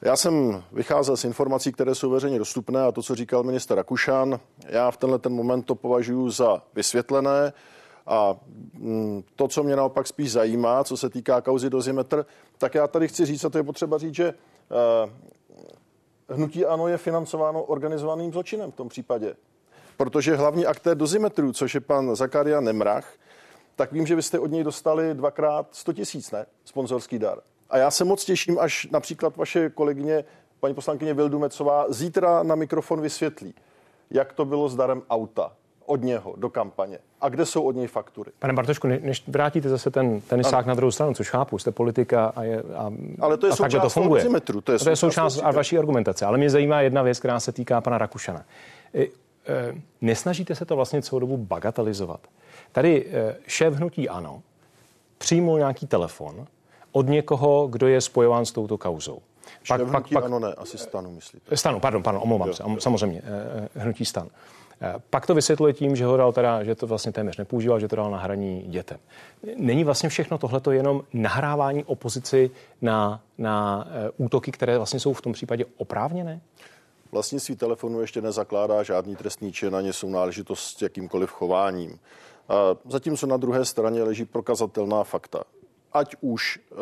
já 0.01 0.15
jsem 0.15 0.63
vycházel 0.71 1.17
z 1.17 1.23
informací, 1.23 1.71
které 1.71 1.95
jsou 1.95 2.09
veřejně 2.09 2.39
dostupné 2.39 2.83
a 2.83 2.91
to, 2.91 3.01
co 3.01 3.15
říkal 3.15 3.43
minister 3.43 3.77
Rakušan, 3.77 4.39
já 4.67 4.91
v 4.91 4.97
tenhle 4.97 5.19
ten 5.19 5.33
moment 5.33 5.63
to 5.63 5.75
považuji 5.75 6.29
za 6.29 6.61
vysvětlené. 6.73 7.53
A 8.07 8.35
mm, 8.73 9.23
to, 9.35 9.47
co 9.47 9.63
mě 9.63 9.75
naopak 9.75 10.07
spíš 10.07 10.31
zajímá, 10.31 10.83
co 10.83 10.97
se 10.97 11.09
týká 11.09 11.41
kauzy 11.41 11.69
dozimetr, 11.69 12.25
tak 12.57 12.75
já 12.75 12.87
tady 12.87 13.07
chci 13.07 13.25
říct, 13.25 13.45
a 13.45 13.49
to 13.49 13.57
je 13.57 13.63
potřeba 13.63 13.97
říct, 13.97 14.15
že 14.15 14.27
eh, 14.27 15.09
hnutí 16.29 16.65
ANO 16.65 16.87
je 16.87 16.97
financováno 16.97 17.63
organizovaným 17.63 18.31
zločinem 18.31 18.71
v 18.71 18.75
tom 18.75 18.89
případě. 18.89 19.35
Protože 19.97 20.35
hlavní 20.35 20.65
aktér 20.65 20.97
dozimetrů, 20.97 21.53
což 21.53 21.75
je 21.75 21.81
pan 21.81 22.15
Zakaria 22.15 22.61
Nemrach, 22.61 23.13
tak 23.75 23.91
vím, 23.91 24.07
že 24.07 24.15
vy 24.15 24.21
jste 24.21 24.39
od 24.39 24.51
něj 24.51 24.63
dostali 24.63 25.13
dvakrát 25.13 25.67
100 25.71 25.93
tisíc, 25.93 26.31
ne? 26.31 26.45
Sponzorský 26.65 27.19
dar. 27.19 27.41
A 27.69 27.77
já 27.77 27.91
se 27.91 28.05
moc 28.05 28.25
těším, 28.25 28.59
až 28.59 28.87
například 28.91 29.37
vaše 29.37 29.69
kolegyně, 29.69 30.25
paní 30.59 30.73
poslankyně 30.73 31.13
Vildumecová, 31.13 31.85
zítra 31.89 32.43
na 32.43 32.55
mikrofon 32.55 33.01
vysvětlí, 33.01 33.53
jak 34.09 34.33
to 34.33 34.45
bylo 34.45 34.69
s 34.69 34.75
darem 34.75 35.01
auta 35.09 35.51
od 35.85 36.03
něho 36.03 36.33
do 36.37 36.49
kampaně 36.49 36.99
a 37.21 37.29
kde 37.29 37.45
jsou 37.45 37.63
od 37.63 37.75
něj 37.75 37.87
faktury. 37.87 38.31
Pane 38.39 38.53
Bartošku, 38.53 38.87
než 38.87 39.23
vrátíte 39.27 39.69
zase 39.69 39.91
ten 39.91 40.21
tenisák 40.21 40.65
na 40.65 40.73
druhou 40.73 40.91
stranu, 40.91 41.13
což 41.13 41.29
chápu, 41.29 41.57
jste 41.57 41.71
politika 41.71 42.33
a, 42.35 42.43
je, 42.43 42.63
a, 42.75 42.91
ale 43.19 43.37
to 43.37 43.45
je 43.45 43.51
a 43.51 43.55
součást 43.55 43.81
to 43.81 43.89
funguje. 43.89 44.21
Zimetru, 44.21 44.61
to 44.61 44.71
je, 44.71 44.79
to 44.79 44.89
je 44.89 44.95
součást 44.95 45.39
a 45.43 45.51
vaší 45.51 45.77
argumentace. 45.77 46.25
Ale 46.25 46.37
mě 46.37 46.49
zajímá 46.49 46.81
jedna 46.81 47.01
věc, 47.01 47.19
která 47.19 47.39
se 47.39 47.51
týká 47.51 47.81
pana 47.81 47.97
Rakušana. 47.97 48.45
E, 48.93 49.03
e, 49.03 49.07
nesnažíte 50.01 50.55
se 50.55 50.65
to 50.65 50.75
vlastně 50.75 51.01
celou 51.01 51.19
dobu 51.19 51.37
bagatelizovat. 51.37 52.19
Tady 52.71 53.05
e, 53.11 53.35
šéf 53.47 53.73
hnutí 53.73 54.09
ANO 54.09 54.41
přijmul 55.17 55.57
nějaký 55.57 55.87
telefon 55.87 56.47
od 56.91 57.07
někoho, 57.07 57.67
kdo 57.67 57.87
je 57.87 58.01
spojován 58.01 58.45
s 58.45 58.51
touto 58.51 58.77
kauzou. 58.77 59.19
Pak, 59.67 59.81
pak, 59.91 60.09
pak, 60.13 60.23
ano, 60.23 60.39
ne, 60.39 60.53
asi 60.53 60.77
stanu, 60.77 61.11
myslíte. 61.11 61.57
Stanu, 61.57 61.79
pardon, 61.79 62.03
pardon, 62.03 62.23
omlouvám 62.23 62.47
jo, 62.47 62.53
se, 62.53 62.63
jo. 62.63 62.75
samozřejmě, 62.79 63.21
eh, 63.25 63.79
hnutí 63.79 64.05
stan. 64.05 64.27
Pak 65.09 65.27
to 65.27 65.35
vysvětluje 65.35 65.73
tím, 65.73 65.95
že 65.95 66.05
ho 66.05 66.17
dal 66.17 66.33
teda, 66.33 66.63
že 66.63 66.75
to 66.75 66.87
vlastně 66.87 67.11
téměř 67.11 67.37
nepoužíval, 67.37 67.79
že 67.79 67.87
to 67.87 67.95
dal 67.95 68.11
na 68.11 68.17
hraní 68.17 68.61
dětem. 68.67 68.97
Není 69.57 69.83
vlastně 69.83 70.09
všechno 70.09 70.37
tohleto 70.37 70.71
jenom 70.71 71.03
nahrávání 71.13 71.83
opozici 71.83 72.51
na, 72.81 73.21
na 73.37 73.87
útoky, 74.17 74.51
které 74.51 74.77
vlastně 74.77 74.99
jsou 74.99 75.13
v 75.13 75.21
tom 75.21 75.33
případě 75.33 75.65
oprávněné? 75.77 76.41
Vlastnictví 77.11 77.55
telefonu 77.55 78.01
ještě 78.01 78.21
nezakládá 78.21 78.83
žádný 78.83 79.15
trestný 79.15 79.51
čin 79.51 79.75
ani 79.75 79.91
náležitost 80.07 80.77
s 80.77 80.81
jakýmkoliv 80.81 81.29
chováním. 81.29 81.99
Zatímco 82.89 83.27
na 83.27 83.37
druhé 83.37 83.65
straně 83.65 84.03
leží 84.03 84.25
prokazatelná 84.25 85.03
fakta. 85.03 85.43
Ať 85.93 86.15
už 86.21 86.59
eh, 86.71 86.75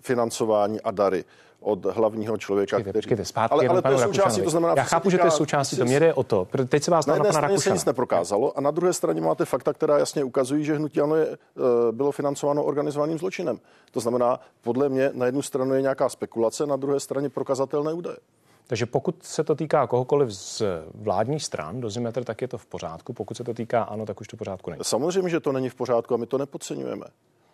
financování 0.00 0.80
a 0.80 0.90
dary 0.90 1.24
od 1.60 1.84
hlavního 1.84 2.36
člověka, 2.36 2.76
počkejte, 2.76 2.90
který... 2.90 3.02
Počkejte, 3.02 3.24
zpátky 3.24 3.52
ale, 3.52 3.68
ale 3.68 3.82
to 3.82 3.90
je 3.90 3.98
součástí, 3.98 4.42
to 4.42 4.50
znamená... 4.50 4.74
Já 4.76 4.82
chápu, 4.82 5.10
že 5.10 5.18
to 5.18 5.26
je 5.26 5.30
součástí, 5.30 5.76
to 5.76 5.84
mě 5.84 6.00
jde 6.00 6.14
o 6.14 6.22
to. 6.22 6.48
Teď 6.68 6.82
se 6.82 6.90
vás 6.90 7.06
na 7.06 7.14
jedné 7.14 7.32
straně 7.32 7.58
se 7.58 7.70
nic 7.70 7.84
neprokázalo 7.84 8.58
a 8.58 8.60
na 8.60 8.70
druhé 8.70 8.92
straně 8.92 9.20
máte 9.20 9.44
fakta, 9.44 9.72
která 9.72 9.98
jasně 9.98 10.24
ukazují, 10.24 10.64
že 10.64 10.76
hnutí 10.76 11.00
ano 11.00 11.16
je, 11.16 11.26
eh, 11.28 11.92
bylo 11.92 12.12
financováno 12.12 12.64
organizovaným 12.64 13.18
zločinem. 13.18 13.58
To 13.90 14.00
znamená, 14.00 14.40
podle 14.62 14.88
mě 14.88 15.10
na 15.14 15.26
jednu 15.26 15.42
stranu 15.42 15.74
je 15.74 15.82
nějaká 15.82 16.08
spekulace, 16.08 16.66
na 16.66 16.76
druhé 16.76 17.00
straně 17.00 17.28
prokazatelné 17.28 17.92
údaje. 17.92 18.16
Takže 18.66 18.86
pokud 18.86 19.16
se 19.22 19.44
to 19.44 19.54
týká 19.54 19.86
kohokoliv 19.86 20.30
z 20.30 20.62
vládních 20.94 21.44
stran, 21.44 21.80
dozimetr, 21.80 22.24
tak 22.24 22.42
je 22.42 22.48
to 22.48 22.58
v 22.58 22.66
pořádku. 22.66 23.12
Pokud 23.12 23.36
se 23.36 23.44
to 23.44 23.54
týká 23.54 23.82
ano, 23.82 24.06
tak 24.06 24.20
už 24.20 24.28
to 24.28 24.36
v 24.36 24.38
pořádku 24.38 24.70
není. 24.70 24.80
Samozřejmě, 24.84 25.30
že 25.30 25.40
to 25.40 25.52
není 25.52 25.68
v 25.68 25.74
pořádku 25.74 26.14
a 26.14 26.16
my 26.16 26.26
to 26.26 26.38
nepodceňujeme. 26.38 27.06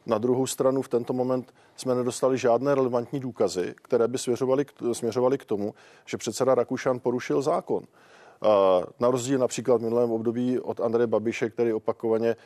Na 0.06 0.18
druhou 0.18 0.46
stranu 0.46 0.82
v 0.82 0.88
tento 0.88 1.12
moment 1.12 1.54
jsme 1.76 1.94
nedostali 1.94 2.38
žádné 2.38 2.74
relevantní 2.74 3.20
důkazy, 3.20 3.74
které 3.76 4.08
by 4.08 4.18
směřovaly 4.18 4.64
k, 4.64 4.72
směřovaly 4.92 5.38
k 5.38 5.44
tomu, 5.44 5.74
že 6.06 6.16
předseda 6.16 6.54
Rakušan 6.54 7.00
porušil 7.00 7.42
zákon. 7.42 7.84
Na 9.00 9.10
rozdíl 9.10 9.38
například 9.38 9.76
v 9.76 9.84
minulém 9.84 10.10
období 10.10 10.60
od 10.60 10.80
Andreje 10.80 11.06
Babiše, 11.06 11.50
který 11.50 11.72
opakovaně 11.72 12.36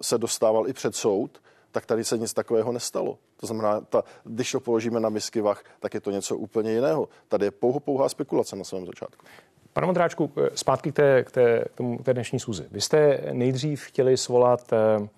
se 0.00 0.18
dostával 0.18 0.68
i 0.68 0.72
před 0.72 0.96
soud, 0.96 1.40
tak 1.74 1.86
tady 1.86 2.04
se 2.04 2.18
nic 2.18 2.32
takového 2.32 2.72
nestalo. 2.72 3.18
To 3.36 3.46
znamená, 3.46 3.80
ta, 3.80 4.02
když 4.24 4.52
to 4.52 4.60
položíme 4.60 5.00
na 5.00 5.08
misky 5.08 5.40
vach, 5.40 5.64
tak 5.80 5.94
je 5.94 6.00
to 6.00 6.10
něco 6.10 6.36
úplně 6.36 6.72
jiného. 6.72 7.08
Tady 7.28 7.46
je 7.46 7.50
pouho 7.50 7.80
pouhá 7.80 8.08
spekulace 8.08 8.56
na 8.56 8.64
svém 8.64 8.86
začátku. 8.86 9.24
Pane 9.72 9.86
Modráčku, 9.86 10.32
eh, 10.36 10.50
zpátky 10.54 10.92
k 10.92 10.94
té, 10.94 11.24
k 11.24 11.30
té, 11.30 11.64
k 11.64 11.76
tomu, 11.76 11.98
k 11.98 12.04
té 12.04 12.14
dnešní 12.14 12.40
schůzi. 12.40 12.66
Vy 12.70 12.80
jste 12.80 13.22
nejdřív 13.32 13.82
chtěli 13.82 14.16
svolat 14.16 14.72
eh, 14.72 15.08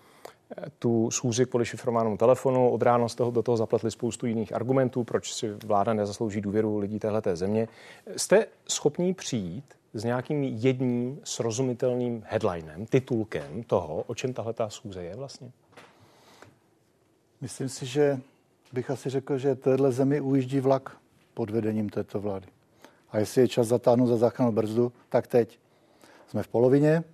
tu 0.78 1.10
schůzi 1.10 1.46
kvůli 1.46 1.64
šifrovanému 1.64 2.16
telefonu. 2.16 2.70
Od 2.70 2.82
rána 2.82 3.06
toho, 3.08 3.30
do 3.30 3.42
toho 3.42 3.56
zapletli 3.56 3.90
spoustu 3.90 4.26
jiných 4.26 4.54
argumentů, 4.54 5.04
proč 5.04 5.32
si 5.32 5.50
vláda 5.50 5.94
nezaslouží 5.94 6.40
důvěru 6.40 6.78
lidí 6.78 6.98
téhleté 6.98 7.36
země. 7.36 7.68
Jste 8.16 8.46
schopní 8.68 9.14
přijít 9.14 9.64
s 9.94 10.04
nějakým 10.04 10.42
jedním 10.42 11.20
srozumitelným 11.24 12.22
headlinem, 12.26 12.86
titulkem 12.86 13.62
toho, 13.62 14.04
o 14.06 14.14
čem 14.14 14.32
tahle 14.32 14.54
schůze 14.68 15.02
je 15.02 15.16
vlastně? 15.16 15.50
Myslím 17.40 17.68
si, 17.68 17.86
že 17.86 18.20
bych 18.72 18.90
asi 18.90 19.10
řekl, 19.10 19.38
že 19.38 19.54
téhle 19.54 19.92
zemi 19.92 20.20
ujíždí 20.20 20.60
vlak 20.60 20.96
pod 21.34 21.50
vedením 21.50 21.88
této 21.88 22.20
vlády. 22.20 22.46
A 23.10 23.18
jestli 23.18 23.40
je 23.40 23.48
čas 23.48 23.66
zatáhnout 23.66 24.06
za 24.06 24.16
záchrannou 24.16 24.52
brzdu, 24.52 24.92
tak 25.08 25.26
teď. 25.26 25.58
Jsme 26.28 26.42
v 26.42 26.48
polovině, 26.48 27.04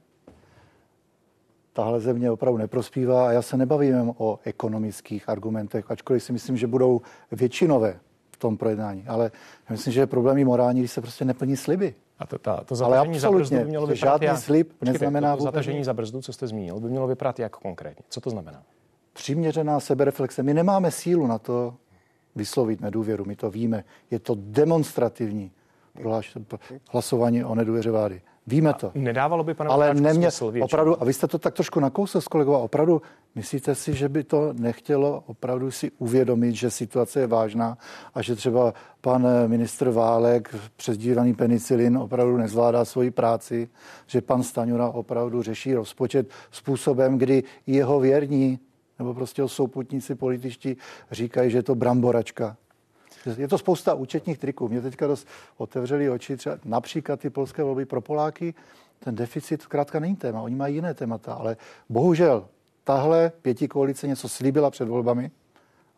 tahle 1.73 2.01
země 2.01 2.31
opravdu 2.31 2.59
neprospívá 2.59 3.29
a 3.29 3.33
já 3.33 3.43
se 3.43 3.57
nebavím 3.57 4.15
o 4.17 4.39
ekonomických 4.45 5.29
argumentech, 5.29 5.91
ačkoliv 5.91 6.23
si 6.23 6.33
myslím, 6.33 6.57
že 6.57 6.67
budou 6.67 7.01
většinové 7.33 8.01
v 8.31 8.37
tom 8.37 8.57
projednání. 8.57 9.05
Ale 9.07 9.31
myslím, 9.71 9.93
že 9.93 10.01
je 10.01 10.07
problém 10.07 10.39
i 10.39 10.45
morální, 10.45 10.81
když 10.81 10.93
se 10.93 11.01
prostě 11.01 11.25
neplní 11.25 11.57
sliby. 11.57 11.95
A 12.19 12.27
to, 12.27 12.39
ta, 12.39 12.65
to 12.65 12.85
Ale 12.85 12.99
absolutně, 12.99 13.59
za 13.59 13.65
mělo 13.65 13.87
vypadat 13.87 14.13
žádný 14.13 14.27
jak? 14.27 14.39
slib 14.39 14.69
Počkejte, 14.69 14.93
neznamená... 14.93 15.33
To, 15.33 15.37
to 15.37 15.43
zatažení 15.45 15.85
za 15.85 15.95
brzdu, 15.95 16.23
co 16.23 16.33
jste 16.33 16.47
zmínil, 16.47 16.81
by 16.81 16.89
mělo 16.89 17.07
vypadat 17.07 17.39
jak 17.39 17.57
konkrétně? 17.57 18.05
Co 18.09 18.21
to 18.21 18.31
znamená? 18.31 18.63
přiměřená 19.13 19.81
sebereflexe. 19.81 20.43
My 20.43 20.55
nemáme 20.55 20.91
sílu 20.91 21.27
na 21.27 21.39
to 21.39 21.75
vyslovit 22.35 22.81
nedůvěru, 22.81 23.25
my 23.25 23.37
to 23.37 23.51
víme. 23.51 23.85
Je 24.11 24.19
to 24.19 24.37
demonstrativní 24.39 25.53
hlasování 26.91 27.45
o 27.45 27.55
nedůvěře 27.55 27.91
vlády. 27.91 28.23
Víme 28.47 28.75
to. 28.75 28.87
A 28.87 28.91
nedávalo 28.95 29.45
by, 29.45 29.55
pane 29.55 29.71
Ale 29.71 29.95
nemě, 29.95 30.29
opravdu, 30.61 31.03
a 31.03 31.05
vy 31.05 31.13
jste 31.13 31.27
to 31.27 31.39
tak 31.39 31.55
trošku 31.55 31.81
nakousl 31.81 32.21
s 32.21 32.29
kolegou, 32.29 32.53
opravdu 32.53 33.03
myslíte 33.35 33.75
si, 33.75 33.95
že 33.95 34.09
by 34.09 34.25
to 34.25 34.53
nechtělo 34.53 35.23
opravdu 35.27 35.71
si 35.71 35.91
uvědomit, 35.99 36.55
že 36.55 36.71
situace 36.71 37.21
je 37.21 37.27
vážná 37.27 37.79
a 38.15 38.23
že 38.23 38.37
třeba 38.37 38.75
pan 39.01 39.29
ministr 39.47 39.91
Válek, 39.91 40.55
přezdívaný 40.77 41.35
penicilin, 41.35 41.99
opravdu 41.99 42.37
nezvládá 42.37 42.85
svoji 42.85 43.11
práci, 43.11 43.69
že 44.07 44.21
pan 44.21 44.43
Staňura 44.43 44.89
opravdu 44.89 45.43
řeší 45.43 45.75
rozpočet 45.75 46.31
způsobem, 46.51 47.19
kdy 47.19 47.43
jeho 47.67 48.01
věrní 48.01 48.59
nebo 48.99 49.15
prostě 49.15 49.49
souputníci 49.49 50.15
političtí 50.15 50.77
říkají, 51.11 51.51
že 51.51 51.59
je 51.59 51.63
to 51.63 51.75
bramboračka. 51.75 52.57
Je 53.37 53.49
to 53.49 53.59
spousta 53.59 53.95
účetních 53.95 54.39
triků. 54.39 54.69
Mě 54.69 54.81
teďka 54.81 55.07
dost 55.07 55.29
otevřeli 55.57 56.11
oči, 56.11 56.37
třeba 56.37 56.59
například 56.65 57.21
ty 57.21 57.31
polské 57.31 57.63
volby 57.63 57.85
pro 57.85 58.01
Poláky, 58.01 58.55
ten 58.99 59.15
deficit 59.15 59.63
zkrátka 59.63 60.01
není 60.01 60.17
téma, 60.17 60.43
oni 60.43 60.57
mají 60.57 60.75
jiné 60.75 60.95
témata, 60.95 61.35
ale 61.35 61.57
bohužel 61.89 62.49
tahle 62.85 63.33
pěti 63.43 63.69
koalice 63.69 64.09
něco 64.09 64.29
slíbila 64.29 64.71
před 64.71 64.89
volbami 64.89 65.31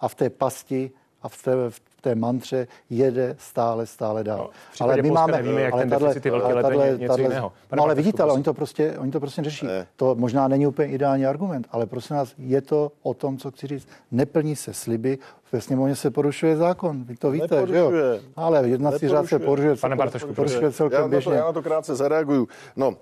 a 0.00 0.08
v 0.08 0.14
té 0.14 0.30
pasti 0.30 0.90
a 1.24 1.28
v 1.28 1.42
té, 1.42 1.70
v 1.70 1.80
té 2.00 2.14
mantře 2.14 2.66
jede 2.90 3.36
stále, 3.38 3.86
stále 3.86 4.24
dál. 4.24 4.50
No, 4.80 4.86
ale 4.86 5.02
my 5.02 5.10
máme, 5.10 5.32
nevíme, 5.32 5.60
jak 5.60 5.72
ale 5.72 5.82
ten 5.82 5.90
tato, 5.90 6.04
deficit 6.04 6.24
je 6.24 6.30
velký, 6.30 6.52
ale 6.52 6.62
tato, 6.62 6.96
něco 6.96 7.18
jiného. 7.18 7.52
no 7.76 7.82
ale 7.82 7.94
vidíte, 7.94 8.22
ale 8.22 8.32
oni 8.32 8.42
to 8.42 8.54
prostě, 8.54 8.98
oni 8.98 9.10
to 9.10 9.20
prostě 9.20 9.42
řeší. 9.42 9.66
Ne. 9.66 9.86
To 9.96 10.14
možná 10.14 10.48
není 10.48 10.66
úplně 10.66 10.88
ideální 10.88 11.26
argument, 11.26 11.66
ale 11.70 11.86
prosím 11.86 12.16
nás, 12.16 12.34
je 12.38 12.60
to 12.60 12.92
o 13.02 13.14
tom, 13.14 13.38
co 13.38 13.50
chci 13.50 13.66
říct. 13.66 13.88
Neplní 14.10 14.56
se 14.56 14.74
sliby, 14.74 15.18
ve 15.52 15.60
sněmovně 15.60 15.96
se 15.96 16.10
porušuje 16.10 16.56
zákon, 16.56 17.04
vy 17.04 17.16
to 17.16 17.30
víte, 17.30 17.66
že 17.66 17.76
jo? 17.76 17.92
Ale 18.36 18.68
jednací 18.68 19.08
řád 19.08 19.26
se 19.26 19.38
porušuje, 19.38 19.76
Pane 19.76 19.96
Bartošku, 19.96 20.34
porušuje 20.34 20.72
celkem 20.72 21.00
já 21.00 21.08
běžně. 21.08 21.32
To, 21.32 21.36
já 21.36 21.44
na 21.44 21.52
to 21.52 21.62
krátce 21.62 21.94
zareaguju. 21.94 22.48
No, 22.76 22.96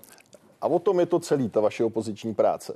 a 0.61 0.67
o 0.67 0.79
tom 0.79 0.99
je 0.99 1.05
to 1.05 1.19
celý, 1.19 1.49
ta 1.49 1.59
vaše 1.59 1.83
opoziční 1.83 2.33
práce 2.33 2.73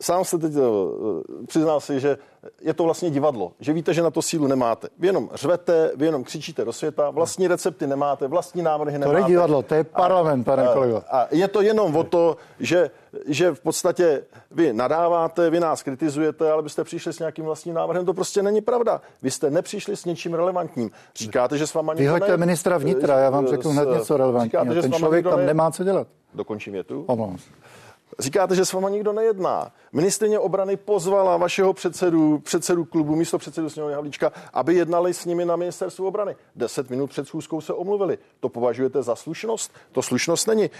sám 0.00 0.24
jste 0.24 0.38
teď 0.38 0.52
uh, 0.56 1.22
přiznal 1.46 1.80
si, 1.80 2.00
že 2.00 2.18
je 2.60 2.74
to 2.74 2.84
vlastně 2.84 3.10
divadlo, 3.10 3.52
že 3.60 3.72
víte, 3.72 3.94
že 3.94 4.02
na 4.02 4.10
to 4.10 4.22
sílu 4.22 4.46
nemáte. 4.46 4.88
Vy 4.98 5.06
jenom 5.06 5.28
řvete, 5.34 5.92
vy 5.96 6.06
jenom 6.06 6.24
křičíte 6.24 6.64
do 6.64 6.72
světa, 6.72 7.10
vlastní 7.10 7.48
recepty 7.48 7.86
nemáte, 7.86 8.28
vlastní 8.28 8.62
návrhy 8.62 8.98
nemáte. 8.98 9.10
To 9.10 9.22
není 9.22 9.28
divadlo, 9.28 9.62
to 9.62 9.74
je 9.74 9.84
parlament, 9.84 10.48
a, 10.48 10.56
pane 10.56 10.68
kolego. 10.72 11.02
A 11.10 11.28
je 11.30 11.48
to 11.48 11.62
jenom 11.62 11.96
o 11.96 12.04
to, 12.04 12.36
že, 12.60 12.90
že 13.26 13.50
v 13.50 13.60
podstatě 13.60 14.24
vy 14.50 14.72
nadáváte, 14.72 15.50
vy 15.50 15.60
nás 15.60 15.82
kritizujete, 15.82 16.50
ale 16.50 16.62
byste 16.62 16.84
přišli 16.84 17.12
s 17.12 17.18
nějakým 17.18 17.44
vlastním 17.44 17.74
návrhem. 17.74 18.06
To 18.06 18.14
prostě 18.14 18.42
není 18.42 18.60
pravda. 18.60 19.00
Vy 19.22 19.30
jste 19.30 19.50
nepřišli 19.50 19.96
s 19.96 20.04
něčím 20.04 20.34
relevantním. 20.34 20.90
Říkáte, 21.16 21.58
že 21.58 21.66
s 21.66 21.74
váma 21.74 21.94
nikdo 21.94 22.04
Vyhoďte 22.04 22.30
ne... 22.30 22.36
ministra 22.36 22.78
vnitra, 22.78 23.18
já 23.18 23.30
vám 23.30 23.48
řeknu 23.48 23.70
hned 23.70 23.88
něco 23.88 24.16
relevantního. 24.16 24.82
Ten 24.82 24.92
člověk 24.92 25.24
tam 25.24 25.38
ne... 25.38 25.46
nemá 25.46 25.70
co 25.70 25.84
dělat. 25.84 26.08
Dokončím 26.34 26.74
je 26.74 26.84
tu. 26.84 27.04
Omlouvám 27.06 27.38
se. 27.38 27.50
Říkáte, 28.18 28.54
že 28.54 28.64
s 28.64 28.72
váma 28.72 28.88
nikdo 28.88 29.12
nejedná. 29.12 29.72
Ministrině 29.92 30.38
obrany 30.38 30.76
pozvala 30.76 31.36
vašeho 31.36 31.72
předsedu, 31.72 32.38
předsedu 32.38 32.84
klubu, 32.84 33.16
místo 33.16 33.38
předsedu 33.38 33.70
sněmovny 33.70 33.94
Havlíčka, 33.94 34.32
aby 34.52 34.74
jednali 34.74 35.14
s 35.14 35.24
nimi 35.24 35.44
na 35.44 35.56
ministerstvu 35.56 36.06
obrany. 36.06 36.36
Deset 36.56 36.90
minut 36.90 37.10
před 37.10 37.28
schůzkou 37.28 37.60
se 37.60 37.72
omluvili. 37.72 38.18
To 38.40 38.48
považujete 38.48 39.02
za 39.02 39.16
slušnost? 39.16 39.72
To 39.92 40.02
slušnost 40.02 40.46
není. 40.46 40.70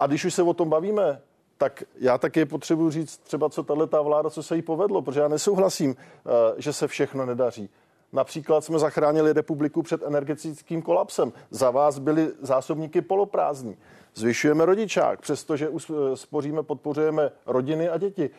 A 0.00 0.06
když 0.06 0.24
už 0.24 0.34
se 0.34 0.42
o 0.42 0.54
tom 0.54 0.68
bavíme, 0.68 1.20
tak 1.58 1.82
já 2.00 2.18
taky 2.18 2.44
potřebuji 2.44 2.90
říct 2.90 3.18
třeba, 3.18 3.48
co 3.48 3.62
tahle 3.62 3.86
ta 3.86 4.02
vláda, 4.02 4.30
co 4.30 4.42
se 4.42 4.56
jí 4.56 4.62
povedlo, 4.62 5.02
protože 5.02 5.20
já 5.20 5.28
nesouhlasím, 5.28 5.96
eh, 5.96 6.30
že 6.56 6.72
se 6.72 6.88
všechno 6.88 7.26
nedaří. 7.26 7.70
Například 8.12 8.64
jsme 8.64 8.78
zachránili 8.78 9.32
republiku 9.32 9.82
před 9.82 10.02
energetickým 10.02 10.82
kolapsem. 10.82 11.32
Za 11.50 11.70
vás 11.70 11.98
byly 11.98 12.32
zásobníky 12.40 13.00
poloprázdní. 13.00 13.76
Zvyšujeme 14.14 14.66
rodičák, 14.66 15.20
přestože 15.20 15.68
spoříme, 16.14 16.62
podpořujeme 16.62 17.30
rodiny 17.46 17.88
a 17.88 17.98
děti. 17.98 18.30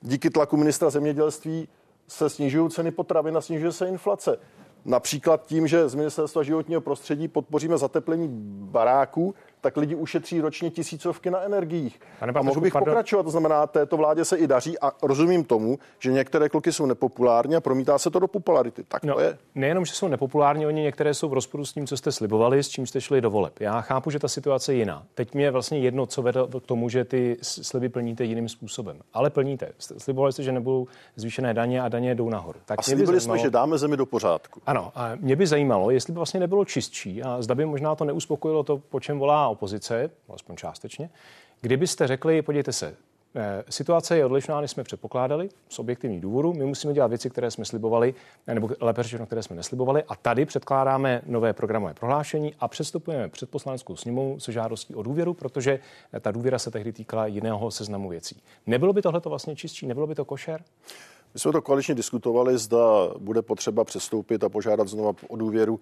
Díky 0.00 0.30
tlaku 0.30 0.56
ministra 0.56 0.90
zemědělství 0.90 1.68
se 2.08 2.30
snižují 2.30 2.70
ceny 2.70 2.90
potravin 2.90 3.36
a 3.36 3.40
snižuje 3.40 3.72
se 3.72 3.88
inflace. 3.88 4.38
Například 4.84 5.46
tím, 5.46 5.66
že 5.66 5.88
z 5.88 5.94
Ministerstva 5.94 6.42
životního 6.42 6.80
prostředí 6.80 7.28
podpoříme 7.28 7.78
zateplení 7.78 8.28
baráků, 8.70 9.34
tak 9.64 9.76
lidi 9.76 9.94
ušetří 9.94 10.40
ročně 10.40 10.70
tisícovky 10.70 11.30
na 11.30 11.40
energiích. 11.40 12.00
Pane 12.20 12.30
a 12.30 12.32
Bartošku, 12.32 12.46
mohl 12.46 12.60
bych 12.60 12.72
pardon. 12.72 12.84
pokračovat, 12.92 13.22
to 13.22 13.30
znamená, 13.30 13.66
této 13.66 13.96
vládě 13.96 14.24
se 14.24 14.36
i 14.36 14.46
daří 14.46 14.78
a 14.78 14.92
rozumím 15.02 15.44
tomu, 15.44 15.78
že 15.98 16.12
některé 16.12 16.48
kroky 16.48 16.72
jsou 16.72 16.86
nepopulární 16.86 17.56
a 17.56 17.60
promítá 17.60 17.98
se 17.98 18.10
to 18.10 18.18
do 18.18 18.28
popularity. 18.28 18.84
Tak 18.88 19.04
No, 19.04 19.14
to 19.14 19.20
je. 19.20 19.38
nejenom, 19.54 19.84
že 19.84 19.92
jsou 19.92 20.08
nepopulární, 20.08 20.66
oni 20.66 20.82
některé 20.82 21.14
jsou 21.14 21.28
v 21.28 21.32
rozporu 21.32 21.64
s 21.64 21.72
tím, 21.72 21.86
co 21.86 21.96
jste 21.96 22.12
slibovali, 22.12 22.62
s 22.62 22.68
čím 22.68 22.86
jste 22.86 23.00
šli 23.00 23.20
do 23.20 23.30
voleb. 23.30 23.60
Já 23.60 23.80
chápu, 23.80 24.10
že 24.10 24.18
ta 24.18 24.28
situace 24.28 24.72
je 24.72 24.78
jiná. 24.78 25.02
Teď 25.14 25.34
mě 25.34 25.44
je 25.44 25.50
vlastně 25.50 25.78
jedno, 25.78 26.06
co 26.06 26.22
vedlo 26.22 26.46
k 26.60 26.66
tomu, 26.66 26.88
že 26.88 27.04
ty 27.04 27.36
sliby 27.42 27.88
plníte 27.88 28.24
jiným 28.24 28.48
způsobem. 28.48 28.98
Ale 29.14 29.30
plníte. 29.30 29.68
Slibovali 29.78 30.32
jste, 30.32 30.42
že 30.42 30.52
nebudou 30.52 30.86
zvýšené 31.16 31.54
daně 31.54 31.82
a 31.82 31.88
daně 31.88 32.14
jdou 32.14 32.28
nahoru. 32.28 32.58
Tak 32.64 32.78
A 32.78 32.80
by 32.80 32.84
slíbili 32.84 33.06
jsme, 33.20 33.32
zajímalo- 33.32 33.42
že 33.42 33.50
dáme 33.50 33.78
zemi 33.78 33.96
do 33.96 34.06
pořádku. 34.06 34.60
Ano, 34.66 34.92
a 34.94 35.10
mě 35.20 35.36
by 35.36 35.46
zajímalo, 35.46 35.90
jestli 35.90 36.12
by 36.12 36.16
vlastně 36.16 36.40
nebylo 36.40 36.64
čistší 36.64 37.22
a 37.22 37.42
zda 37.42 37.54
by 37.54 37.66
možná 37.66 37.94
to 37.94 38.04
neuspokojilo 38.04 38.62
to, 38.62 38.78
po 38.78 39.00
čem 39.00 39.18
volá 39.18 39.48
opozice, 39.54 40.10
alespoň 40.28 40.56
částečně, 40.56 41.10
kdybyste 41.60 42.06
řekli, 42.06 42.42
podívejte 42.42 42.72
se, 42.72 42.94
eh, 43.34 43.64
situace 43.68 44.16
je 44.16 44.24
odlišná, 44.24 44.60
než 44.60 44.70
jsme 44.70 44.84
předpokládali 44.84 45.48
z 45.68 45.78
objektivních 45.78 46.20
důvodů. 46.20 46.52
My 46.52 46.64
musíme 46.64 46.92
dělat 46.92 47.06
věci, 47.06 47.30
které 47.30 47.50
jsme 47.50 47.64
slibovali, 47.64 48.14
eh, 48.46 48.54
nebo 48.54 48.70
lépe 48.80 49.02
řečeno, 49.02 49.26
které 49.26 49.42
jsme 49.42 49.56
neslibovali. 49.56 50.02
A 50.08 50.16
tady 50.16 50.46
předkládáme 50.46 51.22
nové 51.26 51.52
programové 51.52 51.94
prohlášení 51.94 52.54
a 52.60 52.68
předstupujeme 52.68 53.28
před 53.28 53.50
poslaneckou 53.50 53.96
sněmovou 53.96 54.40
se 54.40 54.52
žádostí 54.52 54.94
o 54.94 55.02
důvěru, 55.02 55.34
protože 55.34 55.78
eh, 56.12 56.20
ta 56.20 56.30
důvěra 56.30 56.58
se 56.58 56.70
tehdy 56.70 56.92
týkala 56.92 57.26
jiného 57.26 57.70
seznamu 57.70 58.08
věcí. 58.08 58.42
Nebylo 58.66 58.92
by 58.92 59.02
tohle 59.02 59.20
vlastně 59.24 59.56
čistší, 59.56 59.86
nebylo 59.86 60.06
by 60.06 60.14
to 60.14 60.24
košer? 60.24 60.64
My 61.34 61.40
jsme 61.40 61.52
to 61.52 61.62
koaličně 61.62 61.94
diskutovali, 61.94 62.58
zda 62.58 63.10
bude 63.18 63.42
potřeba 63.42 63.84
přestoupit 63.84 64.44
a 64.44 64.48
požádat 64.48 64.88
znovu 64.88 65.16
o 65.28 65.36
důvěru. 65.36 65.80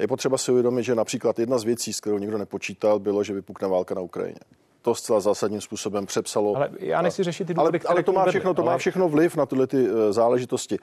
Je 0.00 0.08
potřeba 0.08 0.38
si 0.38 0.52
uvědomit, 0.52 0.82
že 0.82 0.94
například 0.94 1.38
jedna 1.38 1.58
z 1.58 1.64
věcí, 1.64 1.92
s 1.92 2.00
kterou 2.00 2.18
nikdo 2.18 2.38
nepočítal, 2.38 2.98
bylo, 2.98 3.24
že 3.24 3.34
vypukne 3.34 3.68
válka 3.68 3.94
na 3.94 4.00
Ukrajině. 4.00 4.40
To 4.84 4.94
zcela 4.94 5.20
zásadním 5.20 5.60
způsobem 5.60 6.06
přepsalo. 6.06 6.56
Ale 6.56 6.70
já 6.78 7.02
nechci 7.02 7.22
řešit 7.22 7.44
ty 7.46 7.54
ale, 7.54 7.64
důvody, 7.64 7.78
které 7.78 7.92
ale 7.92 8.02
k 8.02 8.06
to 8.06 8.12
má 8.12 8.24
všechno, 8.26 8.54
to 8.54 8.62
ale- 8.62 8.72
má 8.72 8.78
všechno 8.78 9.08
vliv 9.08 9.36
na 9.36 9.46
tyhle 9.46 9.66
ty 9.66 9.88
eh, 9.88 10.12
záležitosti. 10.12 10.78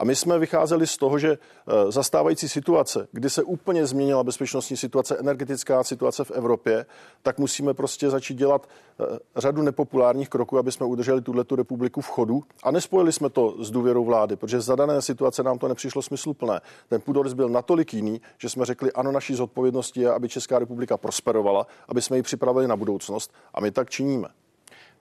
A 0.00 0.04
my 0.04 0.16
jsme 0.16 0.38
vycházeli 0.38 0.86
z 0.86 0.96
toho, 0.96 1.18
že 1.18 1.32
eh, 1.32 1.92
zastávající 1.92 2.48
situace, 2.48 3.08
kdy 3.12 3.30
se 3.30 3.42
úplně 3.42 3.86
změnila 3.86 4.24
bezpečnostní 4.24 4.76
situace, 4.76 5.16
energetická 5.16 5.84
situace 5.84 6.24
v 6.24 6.30
Evropě, 6.30 6.86
tak 7.22 7.38
musíme 7.38 7.74
prostě 7.74 8.10
začít 8.10 8.34
dělat 8.34 8.68
eh, 9.00 9.04
řadu 9.36 9.62
nepopulárních 9.62 10.28
kroků, 10.28 10.58
aby 10.58 10.72
jsme 10.72 10.86
udrželi 10.86 11.20
tuhle 11.22 11.44
republiku 11.56 12.00
v 12.00 12.08
chodu. 12.08 12.42
A 12.62 12.70
nespojili 12.70 13.12
jsme 13.12 13.30
to 13.30 13.64
s 13.64 13.70
důvěrou 13.70 14.04
vlády, 14.04 14.36
protože 14.36 14.60
za 14.60 14.76
dané 14.76 15.02
situace 15.02 15.42
nám 15.42 15.58
to 15.58 15.68
nepřišlo 15.68 16.02
smysluplné. 16.02 16.60
Ten 16.88 17.00
půdorys 17.00 17.32
byl 17.32 17.48
natolik 17.48 17.94
jiný, 17.94 18.20
že 18.38 18.48
jsme 18.48 18.64
řekli, 18.64 18.92
ano, 18.92 19.12
naší 19.12 19.34
zodpovědností 19.34 20.00
je, 20.00 20.12
aby 20.12 20.28
Česká 20.28 20.58
republika 20.58 20.96
prosperovala, 20.96 21.66
aby 21.88 22.02
jsme 22.02 22.16
ji 22.16 22.22
připravili 22.22 22.68
na 22.68 22.76
budoucnost. 22.76 23.32
A 23.54 23.60
my 23.60 23.70
tak 23.70 23.90
činíme. 23.90 24.28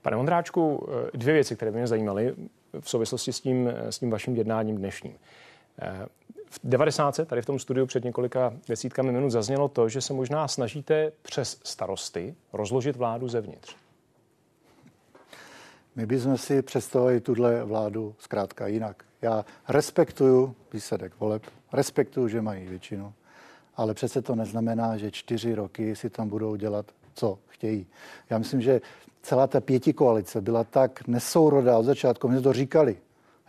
Pane 0.01 0.17
Ondráčku, 0.17 0.87
eh, 1.13 1.17
dvě 1.17 1.33
věci, 1.33 1.55
které 1.55 1.71
by 1.71 1.77
mě 1.77 1.87
zajímaly 1.87 2.35
v 2.79 2.89
souvislosti 2.89 3.33
s 3.33 3.41
tím, 3.41 3.67
eh, 3.67 3.91
s 3.91 3.99
tím 3.99 4.09
vaším 4.09 4.35
jednáním 4.35 4.77
dnešním. 4.77 5.15
Eh, 5.81 6.05
V 6.51 6.59
90. 6.63 7.25
tady 7.25 7.41
v 7.41 7.45
tom 7.45 7.59
studiu 7.59 7.85
před 7.85 8.03
několika 8.03 8.53
desítkami 8.67 9.11
minut 9.11 9.29
zaznělo 9.29 9.67
to, 9.67 9.89
že 9.89 10.01
se 10.01 10.13
možná 10.13 10.47
snažíte 10.47 11.11
přes 11.21 11.59
starosty 11.63 12.35
rozložit 12.53 12.95
vládu 12.95 13.27
zevnitř. 13.27 13.75
My 15.95 16.05
bychom 16.05 16.37
si 16.37 16.61
představili 16.61 17.21
tuhle 17.21 17.63
vládu 17.63 18.15
zkrátka 18.19 18.67
jinak. 18.67 19.03
Já 19.21 19.45
respektuju 19.67 20.55
výsledek 20.73 21.13
voleb, 21.19 21.43
respektuju, 21.73 22.27
že 22.27 22.41
mají 22.41 22.67
většinu, 22.67 23.13
ale 23.75 23.93
přece 23.93 24.21
to 24.21 24.35
neznamená, 24.35 24.97
že 24.97 25.11
čtyři 25.11 25.55
roky 25.55 25.95
si 25.95 26.09
tam 26.09 26.29
budou 26.29 26.55
dělat, 26.55 26.91
co 27.13 27.39
chtějí. 27.47 27.87
Já 28.29 28.37
myslím, 28.37 28.61
že 28.61 28.81
celá 29.21 29.47
ta 29.47 29.61
pěti 29.61 29.93
koalice 29.93 30.41
byla 30.41 30.63
tak 30.63 31.07
nesourodá 31.07 31.77
od 31.77 31.83
začátku, 31.83 32.27
my 32.27 32.35
jsme 32.35 32.43
to 32.43 32.53
říkali. 32.53 32.97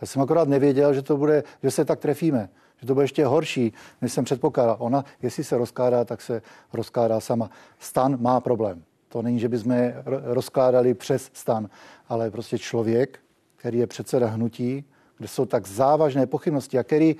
Já 0.01 0.07
jsem 0.07 0.21
akorát 0.21 0.47
nevěděl, 0.47 0.93
že 0.93 1.01
to 1.01 1.17
bude, 1.17 1.43
že 1.63 1.71
se 1.71 1.85
tak 1.85 1.99
trefíme, 1.99 2.49
že 2.81 2.87
to 2.87 2.93
bude 2.93 3.03
ještě 3.03 3.25
horší, 3.25 3.73
než 4.01 4.13
jsem 4.13 4.25
předpokládal. 4.25 4.75
Ona, 4.79 5.05
jestli 5.21 5.43
se 5.43 5.57
rozkládá, 5.57 6.05
tak 6.05 6.21
se 6.21 6.41
rozkládá 6.73 7.19
sama. 7.19 7.49
Stan 7.79 8.21
má 8.21 8.39
problém. 8.39 8.83
To 9.09 9.21
není, 9.21 9.39
že 9.39 9.49
bychom 9.49 9.93
rozkládali 10.23 10.93
přes 10.93 11.29
stan, 11.33 11.69
ale 12.09 12.31
prostě 12.31 12.57
člověk, 12.57 13.19
který 13.55 13.77
je 13.77 13.87
předseda 13.87 14.27
hnutí, 14.27 14.85
kde 15.17 15.27
jsou 15.27 15.45
tak 15.45 15.67
závažné 15.67 16.25
pochybnosti 16.25 16.79
a 16.79 16.83
který 16.83 17.15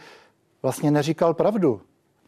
vlastně 0.62 0.92
neříkal 0.92 1.34
pravdu. 1.34 1.82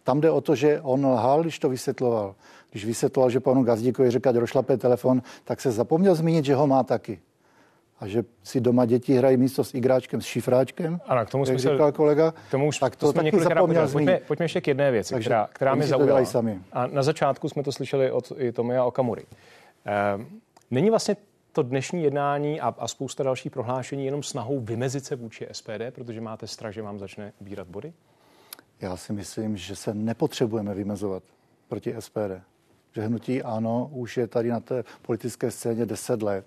Tam 0.04 0.22
jde 0.22 0.32
o 0.32 0.42
to, 0.42 0.56
že 0.56 0.82
on 0.82 1.06
lhal, 1.06 1.42
když 1.42 1.60
to 1.60 1.70
vysvětloval. 1.70 2.36
Když 2.74 2.86
vysvětloval, 2.86 3.30
že 3.30 3.40
panu 3.40 3.64
Gazdíkovi 3.64 4.12
říká, 4.12 4.32
rošlape 4.32 4.78
telefon, 4.78 5.22
tak 5.44 5.62
se 5.62 5.72
zapomněl 5.72 6.16
zmínit, 6.16 6.46
že 6.46 6.56
ho 6.56 6.68
má 6.68 6.84
taky. 6.84 7.20
A 8.00 8.08
že 8.08 8.24
si 8.44 8.62
doma 8.62 8.86
děti 8.86 9.14
hrají 9.14 9.38
místo 9.38 9.64
s 9.64 9.74
igráčkem, 9.74 10.22
s 10.22 10.26
šifráčkem, 10.26 11.00
Ano, 11.06 11.26
k 11.26 11.30
tomu 11.30 11.42
jak 11.44 11.48
jsme 11.48 11.60
se- 11.60 11.70
říkal 11.72 11.92
kolega, 11.92 12.32
K 12.32 12.52
tomu 12.52 12.68
už 12.68 12.80
tak 12.80 12.96
to, 12.96 13.06
to, 13.06 13.12
jsme 13.12 13.24
taky 13.32 13.44
zapomněl 13.44 13.88
zmínit. 13.88 14.12
Pojďme, 14.12 14.28
pojďme 14.28 14.46
ještě 14.46 14.62
k 14.62 14.68
jedné 14.68 14.92
věci, 14.92 15.14
Takže 15.14 15.28
která, 15.28 15.50
která 15.54 15.76
mě 15.76 15.88
zaujala. 15.88 16.26
sami. 16.26 16.62
A 16.74 16.88
na 16.88 17.04
začátku 17.04 17.50
jsme 17.50 17.64
to 17.64 17.72
slyšeli 17.72 18.12
od 18.12 18.32
i 18.38 18.52
Tomia 18.52 18.86
Okamury. 18.86 19.26
Ehm, 19.86 20.26
Není 20.72 20.90
vlastně 20.90 21.16
to 21.52 21.64
dnešní 21.64 22.04
jednání 22.04 22.62
a, 22.62 22.76
a 22.78 22.88
spousta 22.88 23.24
dalších 23.24 23.52
prohlášení 23.52 24.06
jenom 24.06 24.24
snahou 24.24 24.60
vymezit 24.60 25.06
se 25.06 25.16
vůči 25.16 25.48
SPD, 25.52 25.92
protože 25.92 26.22
máte 26.22 26.48
strach, 26.48 26.74
že 26.74 26.82
vám 26.82 27.00
začne 27.00 27.34
ubírat 27.40 27.68
body? 27.68 27.94
Já 28.82 28.98
si 28.98 29.14
myslím, 29.14 29.58
že 29.58 29.76
se 29.76 29.94
nepotřebujeme 29.94 30.74
vymezovat 30.74 31.24
proti 31.68 31.96
SPD. 32.00 32.42
Že 32.94 33.02
hnutí 33.02 33.44
ano, 33.44 33.90
už 33.94 34.18
je 34.18 34.28
tady 34.28 34.50
na 34.50 34.60
té 34.60 34.84
politické 35.02 35.52
scéně 35.52 35.86
10 35.86 36.24
let 36.24 36.46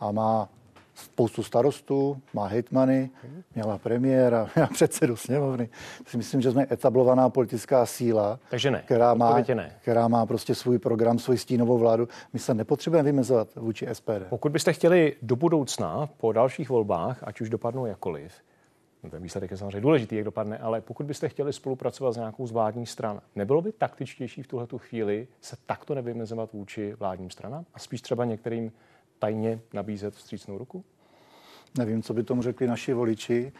a 0.00 0.12
má 0.12 0.48
spoustu 0.94 1.42
starostů, 1.42 2.20
má 2.34 2.46
hejtmany, 2.46 3.10
měla 3.54 3.78
premiéra, 3.78 4.48
měla 4.54 4.68
předsedu 4.68 5.16
sněmovny. 5.16 5.68
Si 6.06 6.16
myslím, 6.16 6.40
že 6.40 6.50
jsme 6.50 6.66
etablovaná 6.70 7.28
politická 7.28 7.86
síla, 7.86 8.38
Takže 8.50 8.70
ne. 8.70 8.82
která, 8.84 9.14
má, 9.14 9.40
ne. 9.54 9.76
která 9.82 10.08
má 10.08 10.26
prostě 10.26 10.54
svůj 10.54 10.78
program, 10.78 11.18
svůj 11.18 11.38
stínovou 11.38 11.78
vládu. 11.78 12.08
My 12.32 12.38
se 12.38 12.54
nepotřebujeme 12.54 13.06
vymezovat 13.06 13.48
vůči 13.54 13.86
SPD. 13.92 14.28
Pokud 14.28 14.52
byste 14.52 14.72
chtěli 14.72 15.16
do 15.22 15.36
budoucna 15.36 16.08
po 16.16 16.32
dalších 16.32 16.68
volbách, 16.68 17.18
ať 17.22 17.40
už 17.40 17.50
dopadnou 17.50 17.86
jakoliv, 17.86 18.32
ten 19.10 19.22
výsledek 19.22 19.50
je 19.50 19.56
samozřejmě 19.56 19.80
důležitý, 19.80 20.16
jak 20.16 20.24
dopadne, 20.24 20.58
ale 20.58 20.80
pokud 20.80 21.06
byste 21.06 21.28
chtěli 21.28 21.52
spolupracovat 21.52 22.12
s 22.12 22.16
nějakou 22.16 22.46
z 22.46 22.52
vládních 22.52 22.90
stran, 22.90 23.20
nebylo 23.36 23.62
by 23.62 23.72
taktičtější 23.72 24.42
v 24.42 24.46
tuhle 24.46 24.66
chvíli 24.76 25.28
se 25.40 25.56
takto 25.66 25.94
nevymezovat 25.94 26.52
vůči 26.52 26.94
vládním 26.94 27.30
stranám 27.30 27.64
a 27.74 27.78
spíš 27.78 28.02
třeba 28.02 28.24
některým 28.24 28.72
tajně 29.18 29.60
nabízet 29.72 30.14
vstřícnou 30.14 30.58
ruku? 30.58 30.84
Nevím, 31.78 32.02
co 32.02 32.14
by 32.14 32.22
tomu 32.22 32.42
řekli 32.42 32.66
naši 32.66 32.92
voliči. 32.92 33.52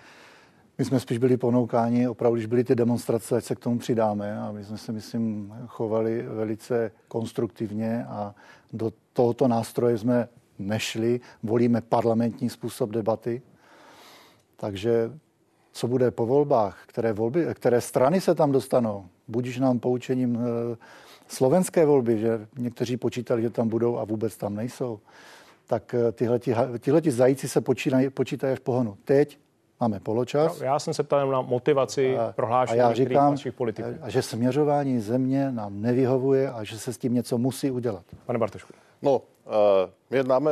My 0.78 0.84
jsme 0.84 1.00
spíš 1.00 1.18
byli 1.18 1.36
ponoukáni, 1.36 2.08
opravdu, 2.08 2.34
když 2.34 2.46
byly 2.46 2.64
ty 2.64 2.74
demonstrace, 2.74 3.36
ať 3.36 3.44
se 3.44 3.54
k 3.54 3.58
tomu 3.58 3.78
přidáme 3.78 4.40
a 4.40 4.52
my 4.52 4.64
jsme 4.64 4.78
se, 4.78 4.92
myslím, 4.92 5.54
chovali 5.66 6.22
velice 6.22 6.92
konstruktivně 7.08 8.04
a 8.04 8.34
do 8.72 8.92
tohoto 9.12 9.48
nástroje 9.48 9.98
jsme 9.98 10.28
nešli. 10.58 11.20
Volíme 11.42 11.80
parlamentní 11.80 12.50
způsob 12.50 12.90
debaty. 12.90 13.42
Takže 14.56 15.10
co 15.72 15.88
bude 15.88 16.10
po 16.10 16.26
volbách, 16.26 16.78
které, 16.86 17.12
volby, 17.12 17.46
které 17.54 17.80
strany 17.80 18.20
se 18.20 18.34
tam 18.34 18.52
dostanou, 18.52 19.06
budíš 19.28 19.58
nám 19.58 19.78
poučením 19.78 20.38
eh, 20.40 20.76
slovenské 21.28 21.86
volby, 21.86 22.18
že 22.18 22.46
někteří 22.58 22.96
počítali, 22.96 23.42
že 23.42 23.50
tam 23.50 23.68
budou 23.68 23.98
a 23.98 24.04
vůbec 24.04 24.36
tam 24.36 24.54
nejsou, 24.54 25.00
tak 25.66 25.94
eh, 25.94 26.12
tyhleti, 26.12 26.54
tyhleti 26.78 27.10
zajíci 27.10 27.48
se 27.48 27.60
počínají, 27.60 28.10
počítají 28.10 28.52
až 28.52 28.58
pohonu. 28.58 28.96
Teď 29.04 29.38
máme 29.80 30.00
poločas. 30.00 30.60
Já 30.60 30.78
jsem 30.78 30.94
se 30.94 31.02
ptal 31.02 31.30
na 31.30 31.40
motivaci 31.40 32.18
A, 32.18 32.26
a 32.26 32.32
prohlášení 32.32 32.78
já 32.78 32.88
některých 32.88 33.08
říkám, 33.08 33.30
vašich 33.30 33.52
politiků. 33.52 33.88
a 34.02 34.10
že 34.10 34.22
směřování 34.22 35.00
země 35.00 35.52
nám 35.52 35.82
nevyhovuje 35.82 36.50
a 36.50 36.64
že 36.64 36.78
se 36.78 36.92
s 36.92 36.98
tím 36.98 37.14
něco 37.14 37.38
musí 37.38 37.70
udělat. 37.70 38.04
Pane 38.26 38.38
Bartošku. 38.38 38.72
No, 39.02 39.16
uh, 39.16 39.22
my 40.10 40.16
jednáme 40.16 40.50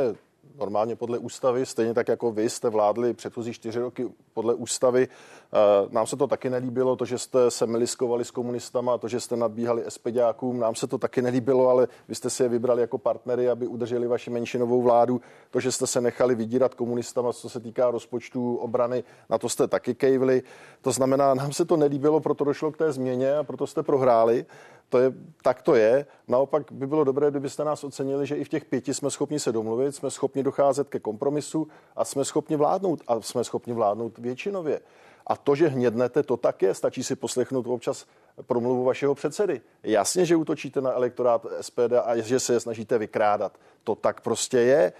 normálně 0.60 0.96
podle 0.96 1.18
ústavy, 1.18 1.66
stejně 1.66 1.94
tak 1.94 2.08
jako 2.08 2.32
vy 2.32 2.50
jste 2.50 2.70
vládli 2.70 3.14
předchozí 3.14 3.52
čtyři 3.52 3.80
roky 3.80 4.08
podle 4.34 4.54
ústavy. 4.54 5.08
Uh, 5.08 5.92
nám 5.92 6.06
se 6.06 6.16
to 6.16 6.26
taky 6.26 6.50
nelíbilo, 6.50 6.96
to, 6.96 7.04
že 7.04 7.18
jste 7.18 7.50
se 7.50 7.66
miliskovali 7.66 8.24
s 8.24 8.30
komunistama, 8.30 8.98
to, 8.98 9.08
že 9.08 9.20
jste 9.20 9.36
nadbíhali 9.36 9.84
SPDákům, 9.88 10.60
nám 10.60 10.74
se 10.74 10.86
to 10.86 10.98
taky 10.98 11.22
nelíbilo, 11.22 11.68
ale 11.68 11.88
vy 12.08 12.14
jste 12.14 12.30
si 12.30 12.42
je 12.42 12.48
vybrali 12.48 12.80
jako 12.80 12.98
partnery, 12.98 13.48
aby 13.48 13.66
udrželi 13.66 14.06
vaši 14.06 14.30
menšinovou 14.30 14.82
vládu. 14.82 15.20
To, 15.50 15.60
že 15.60 15.72
jste 15.72 15.86
se 15.86 16.00
nechali 16.00 16.34
vydírat 16.34 16.74
komunistama, 16.74 17.32
co 17.32 17.48
se 17.48 17.60
týká 17.60 17.90
rozpočtu 17.90 18.56
obrany, 18.56 19.04
na 19.30 19.38
to 19.38 19.48
jste 19.48 19.68
taky 19.68 19.94
kejvli. 19.94 20.42
To 20.80 20.92
znamená, 20.92 21.34
nám 21.34 21.52
se 21.52 21.64
to 21.64 21.76
nelíbilo, 21.76 22.20
proto 22.20 22.44
došlo 22.44 22.72
k 22.72 22.76
té 22.76 22.92
změně 22.92 23.36
a 23.36 23.44
proto 23.44 23.66
jste 23.66 23.82
prohráli. 23.82 24.46
To 24.90 24.98
je, 24.98 25.12
tak 25.42 25.62
to 25.62 25.74
je. 25.74 26.06
Naopak 26.28 26.72
by 26.72 26.86
bylo 26.86 27.04
dobré, 27.04 27.30
kdybyste 27.30 27.64
nás 27.64 27.84
ocenili, 27.84 28.26
že 28.26 28.36
i 28.36 28.44
v 28.44 28.48
těch 28.48 28.64
pěti 28.64 28.94
jsme 28.94 29.10
schopni 29.10 29.40
se 29.40 29.52
domluvit, 29.52 29.94
jsme 29.94 30.10
schopni 30.10 30.42
docházet 30.42 30.88
ke 30.88 31.00
kompromisu 31.00 31.68
a 31.96 32.04
jsme 32.04 32.24
schopni 32.24 32.56
vládnout 32.56 33.00
a 33.08 33.20
jsme 33.20 33.44
schopni 33.44 33.72
vládnout 33.72 34.18
většinově. 34.18 34.80
A 35.26 35.36
to, 35.36 35.54
že 35.54 35.68
hnědnete, 35.68 36.22
to 36.22 36.36
tak 36.36 36.62
je. 36.62 36.74
Stačí 36.74 37.04
si 37.04 37.16
poslechnout 37.16 37.66
občas 37.66 38.06
promluvu 38.42 38.84
vašeho 38.84 39.14
předsedy. 39.14 39.60
Jasně, 39.82 40.26
že 40.26 40.36
útočíte 40.36 40.80
na 40.80 40.92
elektorát 40.92 41.46
SPD 41.60 41.92
a 42.04 42.16
že 42.16 42.40
se 42.40 42.52
je 42.52 42.60
snažíte 42.60 42.98
vykrádat. 42.98 43.58
To 43.84 43.94
tak 43.94 44.20
prostě 44.20 44.58
je. 44.58 44.92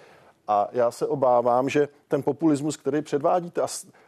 A 0.50 0.68
já 0.72 0.90
se 0.90 1.06
obávám, 1.06 1.68
že 1.68 1.88
ten 2.08 2.22
populismus, 2.22 2.76
který 2.76 3.02
předvádíte, 3.02 3.62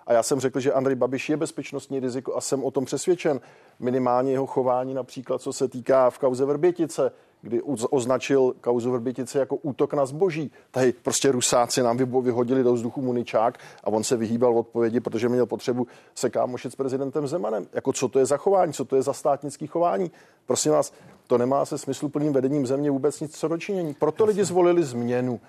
a 0.06 0.12
já 0.12 0.22
jsem 0.22 0.40
řekl, 0.40 0.60
že 0.60 0.72
Andrej 0.72 0.96
Babiš 0.96 1.28
je 1.28 1.36
bezpečnostní 1.36 2.00
riziko 2.00 2.36
a 2.36 2.40
jsem 2.40 2.64
o 2.64 2.70
tom 2.70 2.84
přesvědčen, 2.84 3.40
minimálně 3.80 4.32
jeho 4.32 4.46
chování 4.46 4.94
například, 4.94 5.42
co 5.42 5.52
se 5.52 5.68
týká 5.68 6.10
v 6.10 6.18
kauze 6.18 6.44
Vrbětice, 6.44 7.12
kdy 7.42 7.62
označil 7.62 8.54
kauzu 8.60 8.92
Vrbětice 8.92 9.38
jako 9.38 9.56
útok 9.56 9.94
na 9.94 10.06
zboží. 10.06 10.50
Tady 10.70 10.92
prostě 10.92 11.32
rusáci 11.32 11.82
nám 11.82 11.96
vyhodili 11.96 12.62
do 12.62 12.72
vzduchu 12.72 13.02
muničák 13.02 13.58
a 13.84 13.86
on 13.86 14.04
se 14.04 14.16
vyhýbal 14.16 14.58
odpovědi, 14.58 15.00
protože 15.00 15.28
měl 15.28 15.46
potřebu 15.46 15.86
se 16.14 16.30
kámošit 16.30 16.72
s 16.72 16.76
prezidentem 16.76 17.26
Zemanem. 17.26 17.66
Jako 17.72 17.92
co 17.92 18.08
to 18.08 18.18
je 18.18 18.26
za 18.26 18.36
chování, 18.36 18.72
co 18.72 18.84
to 18.84 18.96
je 18.96 19.02
za 19.02 19.12
státnický 19.12 19.66
chování. 19.66 20.10
Prosím 20.46 20.72
vás, 20.72 20.92
to 21.26 21.38
nemá 21.38 21.64
se 21.64 21.78
smysluplným 21.78 22.32
vedením 22.32 22.66
země 22.66 22.90
vůbec 22.90 23.20
nic 23.20 23.38
co 23.38 23.48
dočinění. 23.48 23.94
Proto 23.94 24.24
lidi 24.24 24.44
zvolili 24.44 24.82
změnu. 24.82 25.40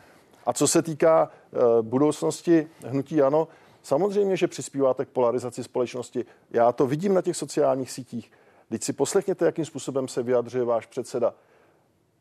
A 0.46 0.54
co 0.54 0.68
se 0.68 0.82
týká 0.82 1.30
uh, 1.52 1.62
budoucnosti 1.82 2.68
hnutí 2.86 3.22
ano, 3.22 3.48
samozřejmě, 3.84 4.38
že 4.38 4.48
přispíváte 4.48 5.06
k 5.06 5.10
polarizaci 5.10 5.64
společnosti. 5.64 6.26
Já 6.52 6.72
to 6.72 6.88
vidím 6.88 7.14
na 7.14 7.22
těch 7.22 7.38
sociálních 7.38 7.92
sítích. 7.92 8.32
Teď 8.70 8.84
si 8.84 8.94
poslechněte, 8.94 9.46
jakým 9.46 9.66
způsobem 9.66 10.08
se 10.08 10.24
vyjadřuje 10.24 10.64
váš 10.64 10.86
předseda. 10.86 11.34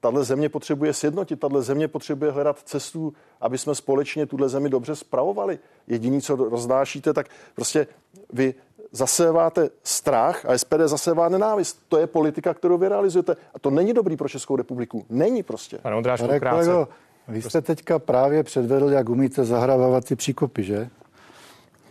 Tahle 0.00 0.24
země 0.24 0.48
potřebuje 0.48 0.92
sjednotit, 0.92 1.40
tahle 1.40 1.62
země 1.62 1.88
potřebuje 1.88 2.30
hledat 2.30 2.58
cestu, 2.64 3.12
aby 3.40 3.58
jsme 3.58 3.74
společně 3.74 4.26
tuhle 4.26 4.48
zemi 4.48 4.68
dobře 4.68 4.96
spravovali. 4.96 5.58
Jediný, 5.86 6.22
co 6.22 6.36
roznášíte, 6.36 7.12
tak 7.12 7.26
prostě 7.54 7.86
vy 8.32 8.54
zaséváte 8.92 9.70
strach 9.84 10.46
a 10.46 10.58
SPD 10.58 10.80
zasévá 10.84 11.28
nenávist. 11.28 11.82
To 11.88 11.98
je 11.98 12.06
politika, 12.06 12.54
kterou 12.54 12.78
vy 12.78 12.88
realizujete. 12.88 13.36
A 13.54 13.58
to 13.58 13.70
není 13.70 13.92
dobrý 13.92 14.16
pro 14.16 14.28
Českou 14.28 14.56
republiku. 14.56 15.06
Není 15.10 15.42
prostě. 15.42 15.78
Pane 15.78 15.96
Ondrášku, 15.96 16.28
kolego, 16.50 16.88
vy 17.28 17.42
jste 17.42 17.60
teďka 17.60 17.98
právě 17.98 18.42
předvedl, 18.42 18.90
jak 18.90 19.08
umíte 19.08 19.44
zahrávat 19.44 20.04
ty 20.04 20.16
příkopy, 20.16 20.62
že? 20.62 20.90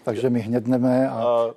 takže 0.04 0.30
my 0.30 0.40
hnědneme. 0.40 1.10
A, 1.10 1.14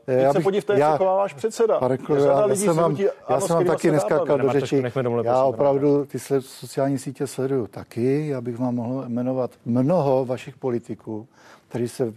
a 0.06 0.10
já 0.10 0.32
se 0.32 0.40
podívejte, 0.40 0.78
jak 0.78 0.92
se 0.92 0.98
chová 0.98 1.16
váš 1.16 1.34
předseda. 1.34 1.78
Pareklo, 1.78 2.16
já, 2.16 2.48
já, 2.48 2.54
jsem 2.54 2.76
vám, 2.76 2.96
já 3.28 3.40
jsem 3.40 3.56
vám 3.56 3.64
taky 3.64 3.90
neskákal 3.90 4.38
do 4.38 4.52
řeči. 4.52 4.82
Já 5.22 5.44
opravdu 5.44 6.04
ty 6.04 6.18
sociální 6.40 6.98
sítě 6.98 7.26
sleduju 7.26 7.66
taky. 7.66 8.28
Já 8.28 8.40
bych 8.40 8.58
vám 8.58 8.74
mohl 8.74 9.04
jmenovat 9.08 9.50
mnoho 9.64 10.24
vašich 10.24 10.56
politiků, 10.56 11.26
kteří 11.68 11.88
se 11.88 12.14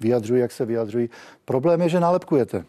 vyjadřují, 0.00 0.40
jak 0.40 0.52
se 0.52 0.64
vyjadřují. 0.64 1.10
Problém 1.44 1.82
je, 1.82 1.88
že 1.88 2.00
nálepkujete. 2.00 2.64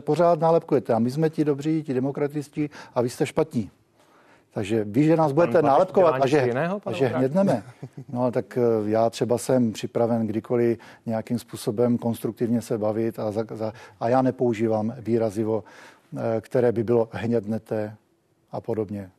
Pořád 0.00 0.40
nálepkujete. 0.40 0.94
A 0.94 0.98
my 0.98 1.10
jsme 1.10 1.30
ti 1.30 1.44
dobří, 1.44 1.82
ti 1.82 1.94
demokratičtí 1.94 2.70
a 2.94 3.02
vy 3.02 3.10
jste 3.10 3.26
špatní. 3.26 3.70
Takže 4.54 4.84
vy, 4.84 5.04
že 5.04 5.16
nás 5.16 5.32
budete 5.32 5.62
nálepkovat 5.62 6.14
a 6.20 6.26
že, 6.26 6.42
jiného, 6.46 6.80
a 6.86 6.92
že 6.92 7.06
hnědneme, 7.06 7.62
no 8.12 8.32
tak 8.32 8.58
eh, 8.58 8.90
já 8.90 9.10
třeba 9.10 9.38
jsem 9.38 9.72
připraven 9.72 10.26
kdykoliv 10.26 10.78
nějakým 11.06 11.38
způsobem 11.38 11.98
konstruktivně 11.98 12.62
se 12.62 12.78
bavit 12.78 13.18
a, 13.18 13.30
za, 13.30 13.44
za, 13.50 13.72
a 14.00 14.08
já 14.08 14.22
nepoužívám 14.22 14.94
výrazivo, 14.98 15.64
eh, 16.16 16.40
které 16.40 16.72
by 16.72 16.84
bylo 16.84 17.08
hnědnete 17.12 17.96
a 18.52 18.60
podobně. 18.60 19.10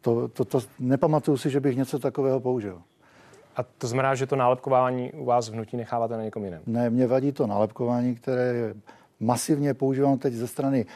To, 0.00 0.28
to, 0.28 0.44
to, 0.44 0.60
nepamatuju 0.78 1.36
si, 1.36 1.50
že 1.50 1.60
bych 1.60 1.76
něco 1.76 1.98
takového 1.98 2.40
použil. 2.40 2.82
A 3.56 3.62
to 3.62 3.86
znamená, 3.86 4.14
že 4.14 4.26
to 4.26 4.36
nálepkování 4.36 5.12
u 5.12 5.24
vás 5.24 5.48
v 5.48 5.52
hnutí 5.52 5.76
necháváte 5.76 6.16
na 6.16 6.22
někom 6.22 6.44
jiném? 6.44 6.62
Ne, 6.66 6.90
mě 6.90 7.06
vadí 7.06 7.32
to 7.32 7.46
nálepkování, 7.46 8.14
které 8.14 8.42
je 8.42 8.74
masivně 9.20 9.74
používám 9.74 10.18
teď 10.18 10.34
ze 10.34 10.46
strany 10.46 10.86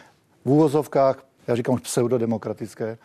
v 0.45 0.51
úvozovkách, 0.51 1.25
já 1.47 1.57
říkám 1.57 1.75
už 1.75 1.81
pseudodemokratické, 1.81 2.99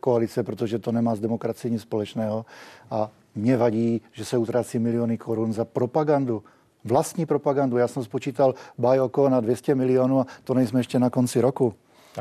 koalice, 0.00 0.42
protože 0.42 0.78
to 0.78 0.92
nemá 0.92 1.14
s 1.14 1.20
demokracií 1.20 1.72
nic 1.72 1.82
společného. 1.82 2.46
A 2.90 3.10
mě 3.34 3.56
vadí, 3.56 4.00
že 4.12 4.24
se 4.24 4.38
utrácí 4.38 4.78
miliony 4.78 5.18
korun 5.18 5.52
za 5.52 5.64
propagandu. 5.64 6.42
Vlastní 6.84 7.26
propagandu. 7.26 7.76
Já 7.76 7.88
jsem 7.88 8.04
spočítal 8.04 8.54
Bajoko 8.78 9.28
na 9.28 9.40
200 9.40 9.74
milionů 9.74 10.20
a 10.20 10.26
to 10.44 10.54
nejsme 10.54 10.80
ještě 10.80 10.98
na 10.98 11.10
konci 11.10 11.40
roku. 11.40 11.74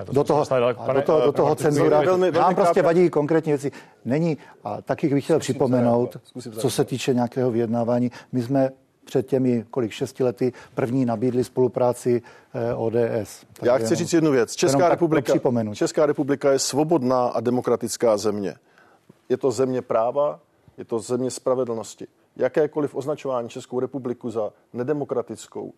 To 0.05 0.13
do 0.13 0.23
toho, 0.23 0.45
pane, 0.45 0.93
do 0.93 1.01
toho, 1.01 1.21
do 1.25 1.31
toho 1.31 1.55
cenzura. 1.55 2.01
Velmi, 2.01 2.31
velmi 2.31 2.39
Nám 2.39 2.55
prostě 2.55 2.81
vadí 2.81 3.09
konkrétní 3.09 3.51
věci. 3.51 3.71
Není, 4.05 4.37
a 4.63 4.81
taky 4.81 5.09
bych 5.09 5.23
chtěl 5.23 5.39
připomenout, 5.39 6.17
co 6.57 6.69
se 6.69 6.85
týče 6.85 7.13
nějakého 7.13 7.51
vyjednávání, 7.51 8.11
my 8.31 8.41
jsme 8.41 8.69
před 9.07 9.27
těmi 9.27 9.65
kolik 9.69 9.91
šesti 9.91 10.23
lety 10.23 10.53
první 10.75 11.05
nabídli 11.05 11.43
spolupráci 11.43 12.21
eh, 12.53 12.73
ODS. 12.73 13.45
Tak 13.53 13.63
Já 13.63 13.77
chci 13.77 13.95
říct 13.95 14.13
jednu 14.13 14.31
věc. 14.31 14.55
Česká 14.55 14.89
republika, 14.89 15.33
Česká 15.73 16.05
republika 16.05 16.51
je 16.51 16.59
svobodná 16.59 17.27
a 17.27 17.39
demokratická 17.39 18.17
země. 18.17 18.55
Je 19.29 19.37
to 19.37 19.51
země 19.51 19.81
práva, 19.81 20.39
je 20.77 20.85
to 20.85 20.99
země 20.99 21.31
spravedlnosti. 21.31 22.07
Jakékoliv 22.35 22.95
označování 22.95 23.49
Českou 23.49 23.79
republiku 23.79 24.29
za 24.29 24.51
nedemokratickou 24.73 25.73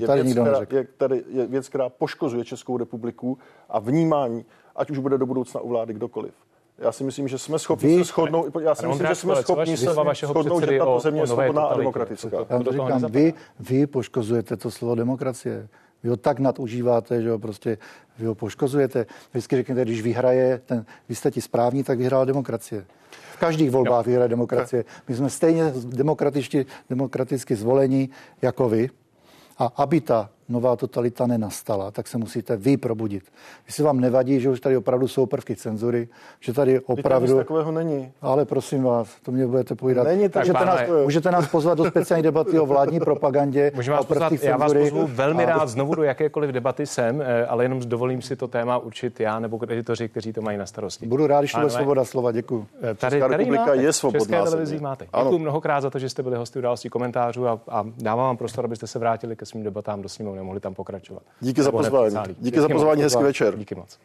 to 0.00 0.06
tady 0.06 0.20
je, 0.20 0.24
věc, 0.24 0.34
která, 0.34 0.58
je, 0.70 0.86
tady 0.96 1.24
je 1.28 1.46
věc, 1.46 1.68
která 1.68 1.88
poškozuje 1.88 2.44
Českou 2.44 2.76
republiku 2.78 3.38
a 3.68 3.78
vnímání, 3.78 4.44
ať 4.76 4.90
už 4.90 4.98
bude 4.98 5.18
do 5.18 5.26
budoucna 5.26 5.60
u 5.60 5.68
vlády 5.68 5.94
kdokoliv. 5.94 6.34
Já 6.78 6.92
si 6.92 7.04
myslím, 7.04 7.28
že 7.28 7.38
jsme 7.38 7.58
schopni 7.58 7.96
Vy, 7.96 8.04
se 8.04 8.12
shodnout, 8.12 8.52
já 8.60 8.74
si 8.74 8.86
myslím, 8.86 9.06
že 9.06 9.14
jsme 9.14 9.42
schopni 9.42 9.76
se 9.76 9.86
shodnout, 10.26 10.60
že 10.60 10.78
tato 10.78 11.00
země 11.00 11.20
je 11.20 11.26
svobodná 11.26 11.62
a 11.62 11.76
demokratická. 11.76 12.36
Já 12.50 12.62
to 12.62 12.72
říkám, 12.72 13.02
vy, 13.08 13.34
vy 13.60 13.86
poškozujete 13.86 14.56
to 14.56 14.70
slovo 14.70 14.94
demokracie. 14.94 15.68
Vy 16.02 16.10
ho 16.10 16.16
tak 16.16 16.38
nadužíváte, 16.38 17.22
že 17.22 17.30
ho 17.30 17.38
prostě 17.38 17.78
vy 18.18 18.26
ho 18.26 18.34
poškozujete. 18.34 19.06
Vždycky 19.30 19.56
řeknete, 19.56 19.84
když 19.84 20.02
vyhraje, 20.02 20.60
ten, 20.66 20.86
vy 21.08 21.14
jste 21.14 21.30
ti 21.30 21.40
správní, 21.40 21.84
tak 21.84 21.98
vyhrála 21.98 22.24
demokracie. 22.24 22.86
V 23.32 23.36
každých 23.36 23.70
volbách 23.70 24.06
vyhraje 24.06 24.28
demokracie. 24.28 24.84
My 25.08 25.14
jsme 25.14 25.30
stejně 25.30 25.72
demokraticky, 25.84 26.66
demokraticky 26.90 27.56
zvolení 27.56 28.10
jako 28.42 28.68
vy. 28.68 28.90
A 29.58 29.64
aby 29.76 30.00
ta 30.00 30.30
nová 30.48 30.76
totalita 30.76 31.26
nenastala, 31.26 31.90
tak 31.90 32.08
se 32.08 32.18
musíte 32.18 32.56
vy 32.56 32.76
probudit. 32.76 33.24
Jestli 33.66 33.84
vám 33.84 34.00
nevadí, 34.00 34.40
že 34.40 34.50
už 34.50 34.60
tady 34.60 34.76
opravdu 34.76 35.08
jsou 35.08 35.26
prvky 35.26 35.56
cenzury, 35.56 36.08
že 36.40 36.52
tady 36.52 36.80
opravdu... 36.80 37.26
Nic 37.26 37.36
takového 37.36 37.72
není. 37.72 38.12
Ale 38.22 38.44
prosím 38.44 38.82
vás, 38.82 39.08
to 39.22 39.32
mě 39.32 39.46
budete 39.46 39.74
povídat. 39.74 40.06
Není 40.06 40.28
tak, 40.28 40.42
můžete, 40.42 40.64
nás, 40.64 40.80
můžete 41.04 41.30
nás 41.30 41.48
pozvat 41.48 41.78
do 41.78 41.84
speciální 41.84 42.22
debaty 42.22 42.58
o 42.58 42.66
vládní 42.66 43.00
propagandě. 43.00 43.72
Můžeme 43.74 43.96
vás 43.96 44.06
pozvat, 44.06 44.32
já 44.32 44.56
vás 44.56 44.72
pozvu 44.72 45.06
velmi 45.06 45.44
a... 45.44 45.48
rád 45.48 45.68
znovu 45.68 45.94
do 45.94 46.02
jakékoliv 46.02 46.50
debaty 46.50 46.86
sem, 46.86 47.22
eh, 47.22 47.46
ale 47.46 47.64
jenom 47.64 47.80
dovolím 47.80 48.22
si 48.22 48.36
to 48.36 48.48
téma 48.48 48.78
určit 48.78 49.20
já 49.20 49.38
nebo 49.38 49.60
editoři, 49.68 50.08
kteří 50.08 50.32
to 50.32 50.42
mají 50.42 50.58
na 50.58 50.66
starosti. 50.66 51.06
Budu 51.06 51.26
rád, 51.26 51.40
když 51.40 51.54
bude 51.54 51.70
svoboda 51.70 52.04
slova, 52.04 52.32
děkuji. 52.32 52.66
Eh, 52.82 52.94
tady, 52.94 53.16
Česká 53.16 53.28
tady 53.28 53.44
republika 53.44 53.66
máte, 53.66 53.82
je 53.82 53.92
svobodná. 53.92 54.38
České 54.38 54.50
televizí 54.50 54.78
máte. 54.78 55.06
Děkuji 55.22 55.38
mnohokrát 55.38 55.80
za 55.80 55.90
to, 55.90 55.98
že 55.98 56.08
jste 56.08 56.22
byli 56.22 56.36
hosty 56.36 56.58
událostí 56.58 56.88
komentářů 56.88 57.48
a, 57.48 57.60
a 57.68 57.84
dávám 57.96 58.26
vám 58.26 58.36
prostor, 58.36 58.64
abyste 58.64 58.86
se 58.86 58.98
vrátili 58.98 59.36
ke 59.36 59.46
svým 59.46 59.62
debatám 59.62 60.02
do 60.02 60.08
sněmovny, 60.08 60.33
mohli 60.42 60.60
tam 60.60 60.74
pokračovat 60.74 60.94
pokračovat. 60.94 61.22
Díky 61.40 61.62
za 61.62 61.72
pozvání. 61.72 62.16
Díky, 62.28 62.34
Díky 62.40 62.60
za 62.60 62.68
pozvání, 62.68 63.02
hezký 63.02 63.22
večer. 63.22 63.56
Díky 63.58 63.74
moc. 63.74 63.98